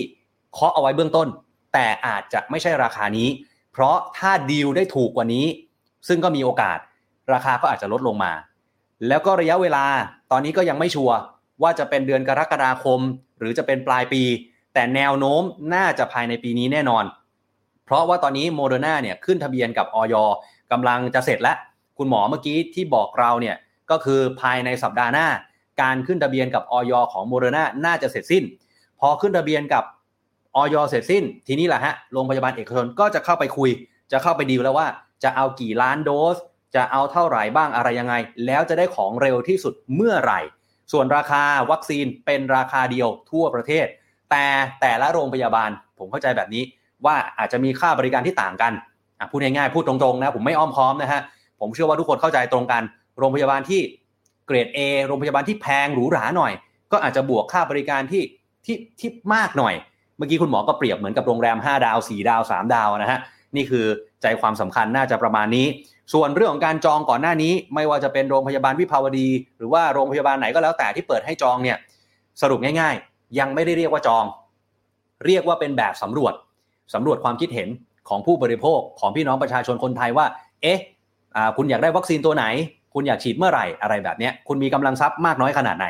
[0.52, 1.28] เคาะเอาไว้เบื้องต้น
[1.72, 3.28] แต่อาจจะไม่ใช่ราคานี้
[3.72, 5.46] เพราะถ้าดีลได้ถูกกว่านี้
[6.08, 6.78] ซึ่งก็มีโอกาส
[7.32, 8.32] ราคาก็อาจจะลดลงมา
[9.08, 9.84] แล้วก็ระยะเวลา
[10.30, 11.16] ตอนนี้ก็ยังไม่ชัวร์
[11.62, 13.00] ว่าจะเป็นเดือนกรกฎาคม
[13.38, 14.22] หรือจะเป็นปลายปี
[14.74, 15.42] แต่แนวโน้ม
[15.74, 17.04] น่าจะภายในปีนี้แน่นอน
[17.84, 20.14] เพราะว่าตอนนี้โมเดอร์นาเนี่ยขึ้นทะเบียนกับอย.
[20.72, 21.56] กำลังจะเสร็จแล้ว
[21.98, 23.56] คุณหมอเมื่อกี้ที่บอกเราเนี่ย
[23.90, 25.26] ก็คือภายในสัปดาห์หน้า
[25.82, 26.92] การขึ้นทะเบียนกับอย.
[27.12, 28.44] ของโมเดอร์นาน่าจะเสร็จสิ้น
[29.00, 29.84] พอขึ้นทะเบียนกับ
[30.56, 30.76] อย.
[30.88, 33.70] เสร็จสิ้น ทีนี้แหละฮะโรงพยาบาลเอกชนก็จะเข้าไปคุย
[34.12, 34.86] จะเข้าไปดีลแล้วว่า
[35.24, 36.36] จะเอากี่ล้านโดส
[36.74, 38.14] จะเอาเท่าไหร่บ้างอะไรยังไง
[38.46, 40.40] แล้วจะได้ของเร็วที่สุดเมื่อไหร่
[40.92, 43.86] ส่วนราคาวัคซีนเป็นราคาเดียวทั่วประเทศ
[44.30, 44.44] แต่
[44.80, 46.62] แต่ละโรงพยาบาล ผมเข้าใจแบบนี้
[47.06, 48.72] ว่าอาจจะมีค่าบริการที่ต่างกัน
[49.30, 51.20] พูดง่ายๆพูดตรงๆนะผมไม่อ้อมค้อมนะฮะ
[51.60, 52.82] ผมเชื่อว่าทุกคนเข้าใจตรงกัน
[53.18, 53.80] โรงพยาบาลที่
[54.46, 56.52] เกรด A โรงพยาบาลที่แพงหรูหราหน่อย
[56.92, 58.22] ก็อาจจะบวกค่าบริการที่
[58.66, 59.74] ที่ที่มากหน่อย
[60.16, 63.20] เมื่อกี้คุณหมอก็เปรียบเหมือนกับโรงแรม 5 ดาว 4 ดาว 3 ดาวนะฮะ
[63.56, 63.86] นี่คือ
[64.22, 65.66] ใจความสำคัญน่าจะประมาณนี้
[66.12, 69.28] ส่วนเรื่องของการจองก่อนหน้านี้ ไม่ว่าจะเป็นโรงพยาบาลวิภาวดี
[69.58, 71.76] หรือว่าโรงพยาบาลไหนก็แล้วแต่ที่เปิดให้จองเนี่ย
[72.42, 74.24] สรุปง่ายๆ ยังไม่ได้เรียกว่าจอง
[75.26, 76.34] เรียกว่าเป็นแบบสำรวจ
[76.94, 77.68] สำรวจความคิดเห็น
[78.08, 80.26] ของผู้บริโภคของพี่น้องประชาชนคนไทยว่า
[80.62, 80.78] เอ๊ะ
[81.56, 82.44] คุณอยากได้วัคซีนตัวไหน
[82.94, 85.86] คุณอยากฉีดเมื่อไหร่อะไรแบบนี้คุณมีกำลังทรัพย์มากน้อยขนาดไหน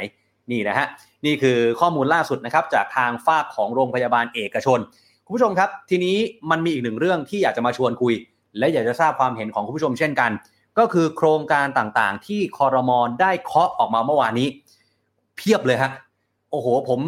[0.50, 0.86] นี่นะฮะ
[1.26, 4.78] นี่คือข้อมูลล่าสุดนะครับจากทางฝากของโรงพยาบาลเอกชน
[5.24, 6.16] คุณผู้ชมครับ ทีนี้
[6.50, 8.14] มันมีอีกหนึ่งเรื่องที่อยากจะมาชวนคุย
[8.58, 10.30] และอยากจะทราบความเห็นของคุณผู้ชมเช่นกัน
[10.78, 14.48] ก็คือโครงการต่างๆ ที่คอรมอได้เคาะออกมาเมื่อวานนี้
[15.36, 15.90] เพียบเลยฮะ
[16.50, 17.00] โอ้โหผม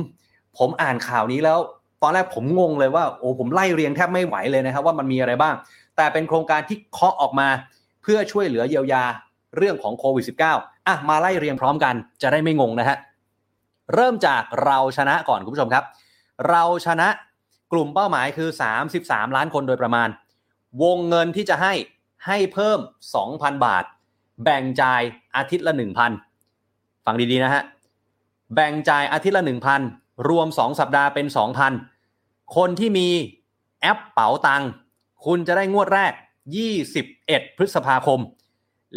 [0.59, 1.59] ผมอ่านข่าวนี้แล้ว
[2.03, 5.55] ตอนแรกผมงงเลยว่าโอ้ผมไล่เรียงแทบไม่ไหวเลยนะครับ ว่ามันมีอะไรบ้าง
[5.97, 7.49] แต่เป็นโครงการที่เคาะออกมา
[8.03, 9.05] เพื่อช่วยเหลือเยียวยา
[9.57, 12.97] เรื่องของโควิด -19 อะมาไล่เรียงพร้อมกันจะได้ไม่งงนะฮะ
[13.95, 15.85] เริ่มจากเราชนะก่อนคุณผู้ชมครับ
[16.51, 17.09] เราชนะ
[17.73, 18.49] กลุ่มเป้าหมายคือ
[18.93, 20.09] 33 ล้านคนโดยประมาณ
[20.83, 21.75] วงเงินที่จะให้
[22.27, 22.79] ให้เพิ่ม
[23.23, 23.85] 2,000 บาท
[24.45, 25.03] แบ่งจ่าย
[25.37, 25.75] อาทิตย์ละ
[26.39, 27.62] 1,000 ฟังดีๆนะฮะ
[28.55, 29.45] แบ่งจ่ายอาทิตย์ละ
[29.85, 31.27] 1,000 รวม 2 สัปดาห์เป็น
[31.91, 33.09] 2,000 คนที่มี
[33.81, 34.62] แอปเป๋าตัง
[35.27, 36.12] คุณจะได้งวดแรก
[36.85, 38.21] 21 พฤษภาคม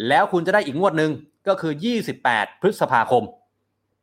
[0.08, 1.10] แล้วคุณจะได้อีกงวดหนึ่ง
[1.48, 1.72] ก็คือ
[2.16, 3.22] 28 พฤษภาคม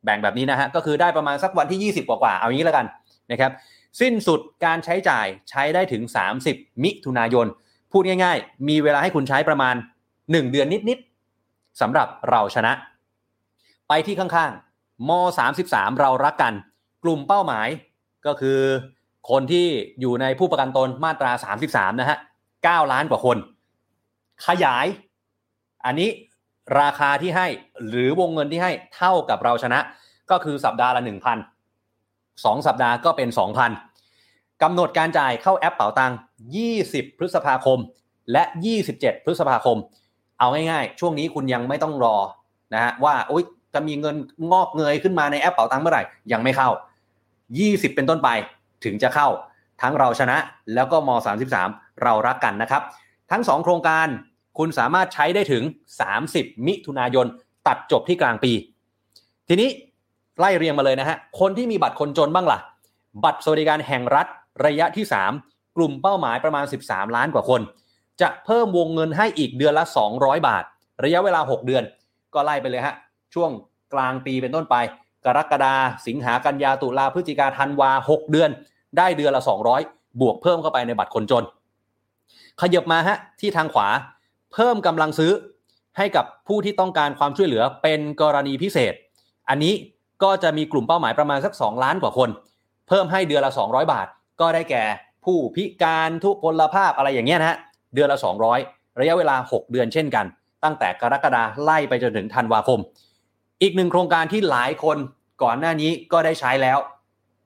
[0.04, 2.86] แบ่งแบบนี้นะฮะ ก็คือได้ประมาณสักวันที่ 20 กว่าๆ เอางี้แล้วกัน
[3.32, 3.52] นะครับ
[4.00, 6.02] สิ้นสุดการใช้จ่ายใช้ได้ถึง
[6.42, 7.46] 30 มิถุนายน
[7.92, 9.74] พูดง่าย ๆ มีเวลาให้คุณใช้ประมาณ
[10.10, 12.72] 1 เดือนนิดๆสำหรับเราชนะ
[13.88, 15.10] ไปที่ข้างๆม
[15.54, 16.54] 33 เรารักกัน
[17.04, 17.68] กลุ่มเป้าหมาย
[18.26, 18.60] ก็คือ
[19.30, 19.66] คนที่
[20.00, 21.32] อยู่ในผู้ประกันตนมาตรา
[21.66, 22.18] 33 นะฮะ
[22.54, 23.36] 9 ล้านกว่าคน
[24.46, 24.86] ขยาย
[25.84, 26.10] อันนี้
[26.80, 27.46] ราคาที่ให้
[27.88, 29.80] หรือวงเงินที่ให้เท่ากับเราชนะ
[30.30, 31.06] ก็คือสัปดาห์ละ 1,000
[32.44, 33.87] 2 สัปดาห์ก็เป็น 2,000
[34.62, 36.18] กำหนดการจ่ายเข้าแอปเป๋าตังค์
[36.68, 37.78] 20 พฤษภาคม
[38.32, 38.42] และ
[38.84, 39.78] 27 พฤษภาคม
[40.38, 42.16] เอาง่ายๆ ช่วงนี้คุณยังไม่ต้องรอ
[42.74, 43.44] นะฮะว่าโอ๊ย
[43.74, 44.16] จะมีเงิน
[44.52, 46.02] งอกเงยขึ้นมาในแอปเป๋าตังค์เมื่อไหร่
[46.32, 46.70] ยังไม่เข้า
[47.32, 48.28] 20 เป็นต้นไป
[48.84, 49.28] ถึงจะเข้า
[49.82, 50.36] ทั้งเราชนะ
[50.74, 51.10] แล้วก็ม
[51.54, 52.82] 33 เรารักกันนะครับ
[53.30, 54.06] ทั้ง 2 โครงการ
[54.58, 55.62] คุณสามารถใช้ได้ถึง
[56.14, 57.26] 30 มิถุนายน
[57.66, 58.52] ตัดจบที่กลางปี
[59.48, 59.70] ทีนี้
[60.38, 62.58] ไล่เรียงมาเลยนะฮะ คนที่มีบัตรคนจนบ้างละ่ะ
[63.24, 64.26] บัตรสวัสดิการแห่งรัฐ
[64.66, 65.06] ระยะที่
[65.40, 67.60] 3 กลุ่มเป้าหมายประมาณ 13 ล้านกว่าคน
[68.20, 69.84] จะเพิ่มวงเงินให้อีกเดือนละ
[70.16, 70.64] 200 บาท
[71.04, 71.82] ระยะเวลา 6 เดือน
[72.34, 72.94] ก็ไล่ไปเลยฮะ
[73.34, 73.50] ช่วง
[73.94, 74.76] กลางปีเป็นต้นไป
[75.26, 75.74] กรกฎา
[76.06, 78.50] สิงหากันยาตุลาพฤศจิกาธันวา 6 เดือน
[78.96, 79.42] ได้เดือนละ
[79.80, 81.44] 200 บวกเพิ่มเข้าไปในบัตรคนจน
[82.60, 83.88] ขยับมาฮะที่ทางขวา
[84.52, 85.32] เพิ่มกำลังซื้อ
[85.96, 88.94] ให้กับผู้ที่ต้องการความช่วยเหลือเป็นกรณีพิเศษ
[89.48, 89.74] อันนี้
[90.22, 92.28] ก็จะมีกลุ่มเป้าหมายประมาณสัก 2 ล้านกว่าคน
[92.88, 94.06] เพิ่มให้เดือนละ 200 บาท
[94.40, 94.84] ก็ได้แก่
[95.24, 97.56] ผู้พิการทุพพลภาพอะไรอย่างเงี้ยนะฮะ
[97.94, 98.18] เดือนละ
[98.58, 100.26] 200 ระยะเวลา 6 เดือนเช่นกัน
[100.64, 102.80] ตั้งแต่กรกฎาไล่ไปจนถึงธันวาคม
[103.62, 104.98] อีกหนึ่งโครงการที่หลายคน
[105.42, 106.78] ก่อนหน้านี้ก็ได้ใช้แล้ว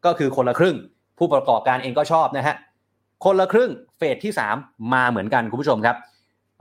[0.04, 0.76] ก็คือคนละครึ่ง
[1.18, 2.56] ผู้ประกอบการเองก็ชอบนะฮะ
[3.24, 5.96] คนละครึ่งเฟสที่ 3 มาเหมือนกันคุณผู้ชมครับ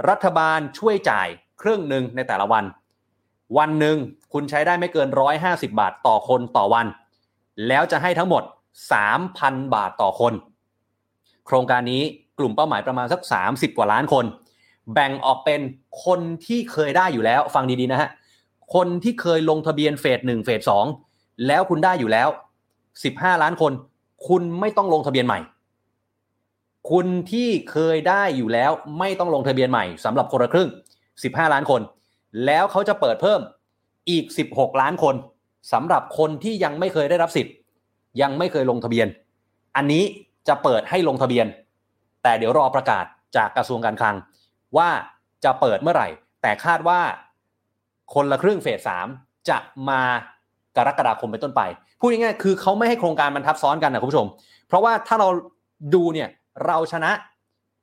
[0.09, 1.27] รัฐบาลช่วยจ่าย
[1.61, 2.63] ครึ่งหนึ่งในแต่ละวัน
[3.57, 3.97] วันหนึ่ง
[4.33, 5.07] คุณใช้ได้ไม่เกิน
[5.43, 6.85] 150 บาทต่อคนต่อวัน
[7.67, 8.43] แล้วจะให้ทั้งหมด
[8.99, 10.33] 3,000 บาทต่อคน
[11.45, 12.01] โครงการนี้
[12.39, 14.25] กลุ่มเป้าหมายประมาณสัก 30 กว่าล้านคน
[14.93, 15.61] แบ่งออกเป็น
[16.05, 18.09] คนที่เคยได้อยู่แล้ว ฟังดีๆนะฮะ
[18.75, 20.85] คนที่เคยลงทะเบียนเฟสหนึ่งเฟสสอง
[21.47, 22.29] แล้วคุณได้อยู่แล้ว
[22.85, 23.71] 15 ล้านคน
[24.27, 25.39] คุณไม่ต้องลงทะเบียนใหม่
[26.91, 30.69] คุณที่เคยได้อยู่แล้วไม่ต้องลงทะเบียนใหม่สำหรับคนละครึ่ง
[31.11, 31.81] 15 ล้านคน
[32.45, 33.39] แล้วเขาจะเปิดเพิ่ม
[34.09, 35.15] อีก 16 ล้านคน
[35.73, 37.53] สำหรับคนที่ยังไม่เคยได้รับสิทธิ์
[38.21, 39.07] ยังไม่เคยลงทะเบียน
[39.75, 40.03] อันนี้
[40.47, 41.45] จะเปิดให้ลงทะเบียน
[42.23, 43.05] แต่เดี๋ยวรอประกาศ
[43.35, 44.15] จากกระทรวงการคลัง
[44.77, 44.89] ว่า
[45.43, 46.07] จะเปิดเมื่อไหร่
[46.41, 46.99] แต่คาดว่า
[48.13, 49.07] คนละครึ่งเฟสสาม
[49.49, 49.57] จะ
[49.89, 50.01] มา
[50.77, 51.61] กรกฎาคมเป็นต้นไป
[51.99, 54.27] พูดง่ายๆคือเขาไม่ให้โครงการมันทับซ้อนกันนะคุณผู้ชม
[54.67, 55.29] เพราะว่าถ้าเรา
[55.95, 56.29] ดูเนี่ย
[56.65, 57.11] เราชนะ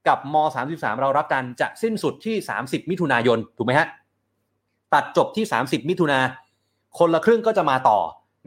[0.08, 0.36] กับม
[0.68, 3.88] 33 เรารักกันจะสิ้นสุดที่ 30 มิถุนายนถูกไหมฮะ
[4.94, 6.18] ตัดจบที่ 30 มิถุนา
[6.98, 7.98] คนละครึ่งก็จะมาต่อ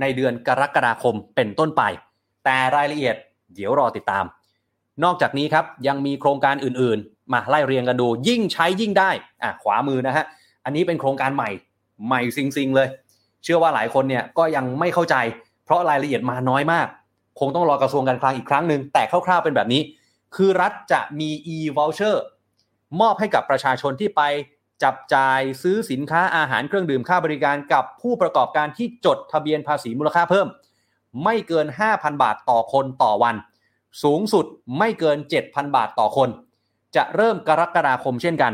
[0.01, 1.83] ในเดือนกรกฎาคมเป็นต้นไป
[2.45, 3.15] แต่รายละเอียด
[3.55, 4.25] เดี๋ยวรอติดตาม
[5.03, 9.09] นอกจากนี้ครับยังมีโครงการอื่นๆ มาไล่เรียงกันดู ยิ่งใช้ยิ่งได้
[9.43, 10.25] อะขวามือนะฮะ
[10.65, 11.49] อันนี้เป็นโครงการใหม่
[12.07, 12.87] ใหม่ซิงๆเลย
[13.43, 15.15] เชื่อว่าหลายคนเนี่ยก็ยังไม่เข้าใจ
[15.65, 16.87] เพราะรายละเอียดมาน้อยมาก
[17.39, 19.81] คงต้องรอกระทรวงการคลังอีกครั้งหนึ่งแต่คร่าวๆเป็นแบบนี้
[20.35, 22.15] คือรัฐจะมี e-voucher
[23.01, 24.21] มอบให้กับประชาชนที่ไป
[24.83, 30.47] จับจ่ายซื้อสินค้าอาหารเครื่องดื่มค่าบริการกับผู้ประกอบการที่จดทะเบียนภาษีมูลค่าเพิ่ม
[31.23, 33.35] ไม่เกิน 5,000 บาทต่อคนต่อวัน
[34.03, 34.45] สูงสุด
[34.77, 36.29] ไม่เกิน 7,000 บาทต่อคน
[36.95, 38.53] จะเริ่มกรกฎาคมเช่นกัน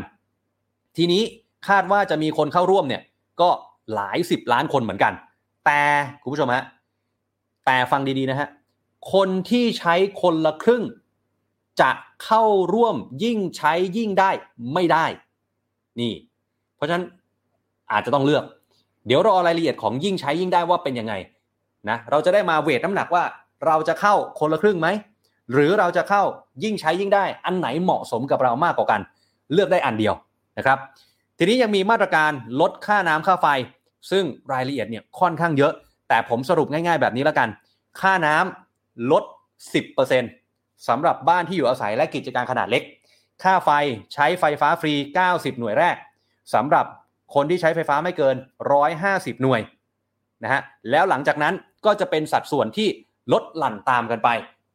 [0.97, 1.23] ทีนี้
[1.67, 3.01] คาดว่าจะมีคนเข้าร่วมเนี่ย
[3.41, 3.49] ก็
[3.93, 5.13] หลายสิบล้านคนเหมือนกัน
[5.65, 5.82] แต่
[6.21, 6.63] คุณผู้ชมฮะ
[7.65, 8.49] แต่ฟังดีๆนะฮะ
[9.13, 10.84] คนที่ใช้คนละครึ่ง
[11.82, 11.91] จะ
[12.25, 14.32] เข้าร่วมยิ่งใช้ยิ่งได้
[14.73, 15.05] ไม่ได้
[15.99, 16.11] นี่
[16.75, 17.05] เพราะฉะนั้น
[17.91, 18.43] อาจจะต้องเลือก
[19.07, 21.13] เดี๋ยวรอรายละเอียดของยิ่งใช้ยิ่งได้ว่าเป็นยังไง
[21.89, 23.23] นะเราจะได้มาเวทน้ำหนักว่า
[23.65, 24.87] เราจะเข้าคนละครึ่งไหม
[25.53, 26.23] หรือเราจะเข้า
[26.63, 29.01] ยิ่งใช้ยิ่งได้ อันไหนเหมาะสมกับเรามากกว่ากัน
[29.53, 30.13] เลือกได้อันเดียว
[30.57, 30.77] นะครับ
[31.37, 32.31] ทีนี้ยังมีมาตรการ
[32.61, 33.47] ลดค่าน้ำค่าไฟ
[34.11, 34.23] ซึ่ง
[34.53, 35.73] รายละเอียดเนี่ยค่อนข้างเยอะ
[36.09, 37.49] แต่ผมสรุปง่ายๆแบบนี้แล้วกัน
[38.01, 39.23] ค่าน้ำลด
[40.05, 42.83] 10%สำหรับบ้านที่อยู่อาศัยและกิจการขนาดเล็ก
[43.43, 43.69] ค่าไฟ
[44.13, 44.93] ใช้ไฟฟ้าฟรี
[45.27, 45.95] 90 หน่วยแรก
[46.53, 46.85] สำหรับ
[47.35, 48.35] คนที่ใช้ไฟฟ้าไม่เกิน
[48.89, 49.61] 150 หน่วย
[50.43, 50.61] นะฮะ
[50.91, 51.53] แล้วหลังจากนั้น
[51.85, 52.88] ก็จะเป็นสัดส่วนที่
[53.33, 54.29] ลดหลั่นตามกันไป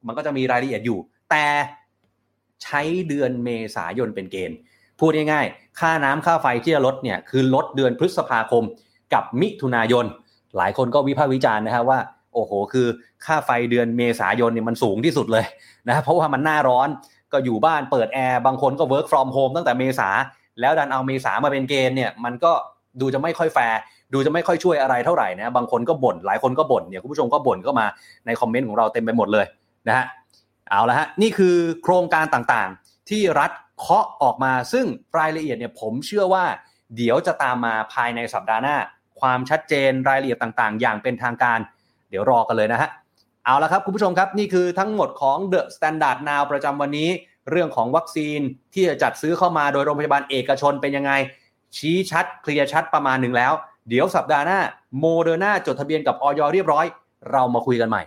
[0.06, 0.98] มันก็จะมีรายละเอียดอยู่
[1.30, 1.46] แต่
[2.62, 4.56] ใช้เดือนเมษายนเป็นเกณฑ์
[5.00, 8.64] พูดง่ายๆ ค่าน้ำค่าไฟที่จะลดเนี่ยคือลดเดือนพฤษภาคม
[9.14, 10.04] กับมิถุนายน
[10.56, 11.98] หลายคนก็วิพากษ์วิจารณ์นะฮะว่า
[12.34, 12.86] โอ้โห คือ
[13.24, 15.44] ค่าไฟเดือนเมษายนเนี่ยมันสูงที่สุดเลย
[15.88, 16.88] นะเพราะว่ามันหน้าร้อน
[17.32, 20.08] ก็อยู่บ้านเปิดแอร์บางคนก็ work from home ตั้งแต่เมษา
[20.60, 22.52] แล้วดันเอาเมษามาเป็นเกณฑ์เนี่ยมันก็
[23.00, 23.78] ดูจะไม่ค่อยแฟร์
[24.12, 27.86] ดูจะไม่ค่อยช่วยอะไรเท่าไหร่นะบางคนก็บ่นหลายคนก็บ่นเนี่ยคุณผู้ชมก็บ่นก็มา
[28.26, 29.46] ในคอมเมนต์ของเราเต็มไปหมดเลย
[29.88, 30.06] นะฮะ
[30.70, 34.86] เอาละฮะนี่คือโครงการต่างๆ ที่รัฐเคาะออกมาซึ่ง
[35.18, 36.44] รายละเอียดเนี่ยผมเชื่อว่า
[36.96, 38.76] เดี๋ยวจะตามมาภายในสัปดาห์หน้า
[39.20, 41.58] ความชัดเจนรายละเอียดต่างๆ อย่างเป็นทางการ
[42.10, 42.90] เดี๋ยวรอกันเลยนะฮะ
[43.44, 47.08] เอาละครับคุณผู้ชมครับนี่คือทั้งหมดของ The Standard Now ประจำวันนี้
[47.50, 48.40] เรื่องของวัคซีน
[48.74, 51.12] ที่จะจัดซื้อเข้ามาโดยโรงพยาบาลเอกชนเป็นยังไง
[51.76, 53.52] ชี้ชัดเคลียร์ชัดประมาณหนึ่งแล้ว
[53.88, 54.60] เดี๋ยวสัปดาห์หน้า
[54.98, 56.86] โมเดอร์นาจดทะเบียนกับออยเรียบร้อย
[57.32, 58.02] เรามาคุยกันใหม่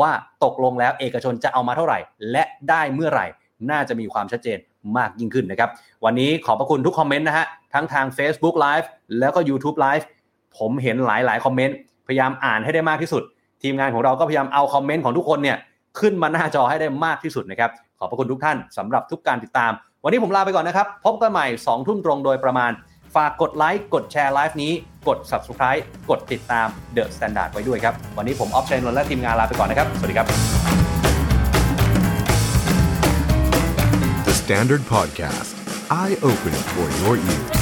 [0.00, 0.10] ว่า
[0.44, 1.98] ตกลงแล้วเอกชนจะเอามาเท่าไหร่
[2.30, 3.26] และได้เมื่อไหร่
[3.70, 4.58] น่าจะมีความชัดเจน
[4.96, 5.70] มากยิ่งขึ้นนะครับ
[6.04, 8.86] วันนี้ขอบพระคุณทุกคอมเมนต์นะฮะทั้งทาง Facebook Live
[9.18, 10.04] แล้วก็ YouTube Live
[10.56, 11.76] ผมเห็นหลายๆคอมเมนต์
[12.06, 13.22] พยายามอ่านให้ได้มากที่สุด
[13.62, 15.56] ทีมงานของเราก็พยายามเอาคอมเมนต์ของทุกคนเนี่ย
[16.00, 19.72] ขึ้นมาหน้าจอให้ได้มากที่สุดนะครับ ขอบพระคุณทุกท่านสำหรับทุกการติดตาม
[20.04, 22.70] วันนี้ผมลาไปก่อนนะครับ พบกันใหม่2ทุ่มตรงโดยประมาณ
[23.14, 24.72] ฝากกดไลค์กดแชร์ไลฟ์นี้
[25.08, 30.26] กด subscribe กดติดตาม The Standard ไว้ด้วยครับ วันนี้ผมออฟชัยนนท์และทีมงานลาไปก่อนนะครับ สวัสดีครับ
[34.26, 35.52] The Standard Podcast.
[36.02, 37.55] Eye Open for your ears.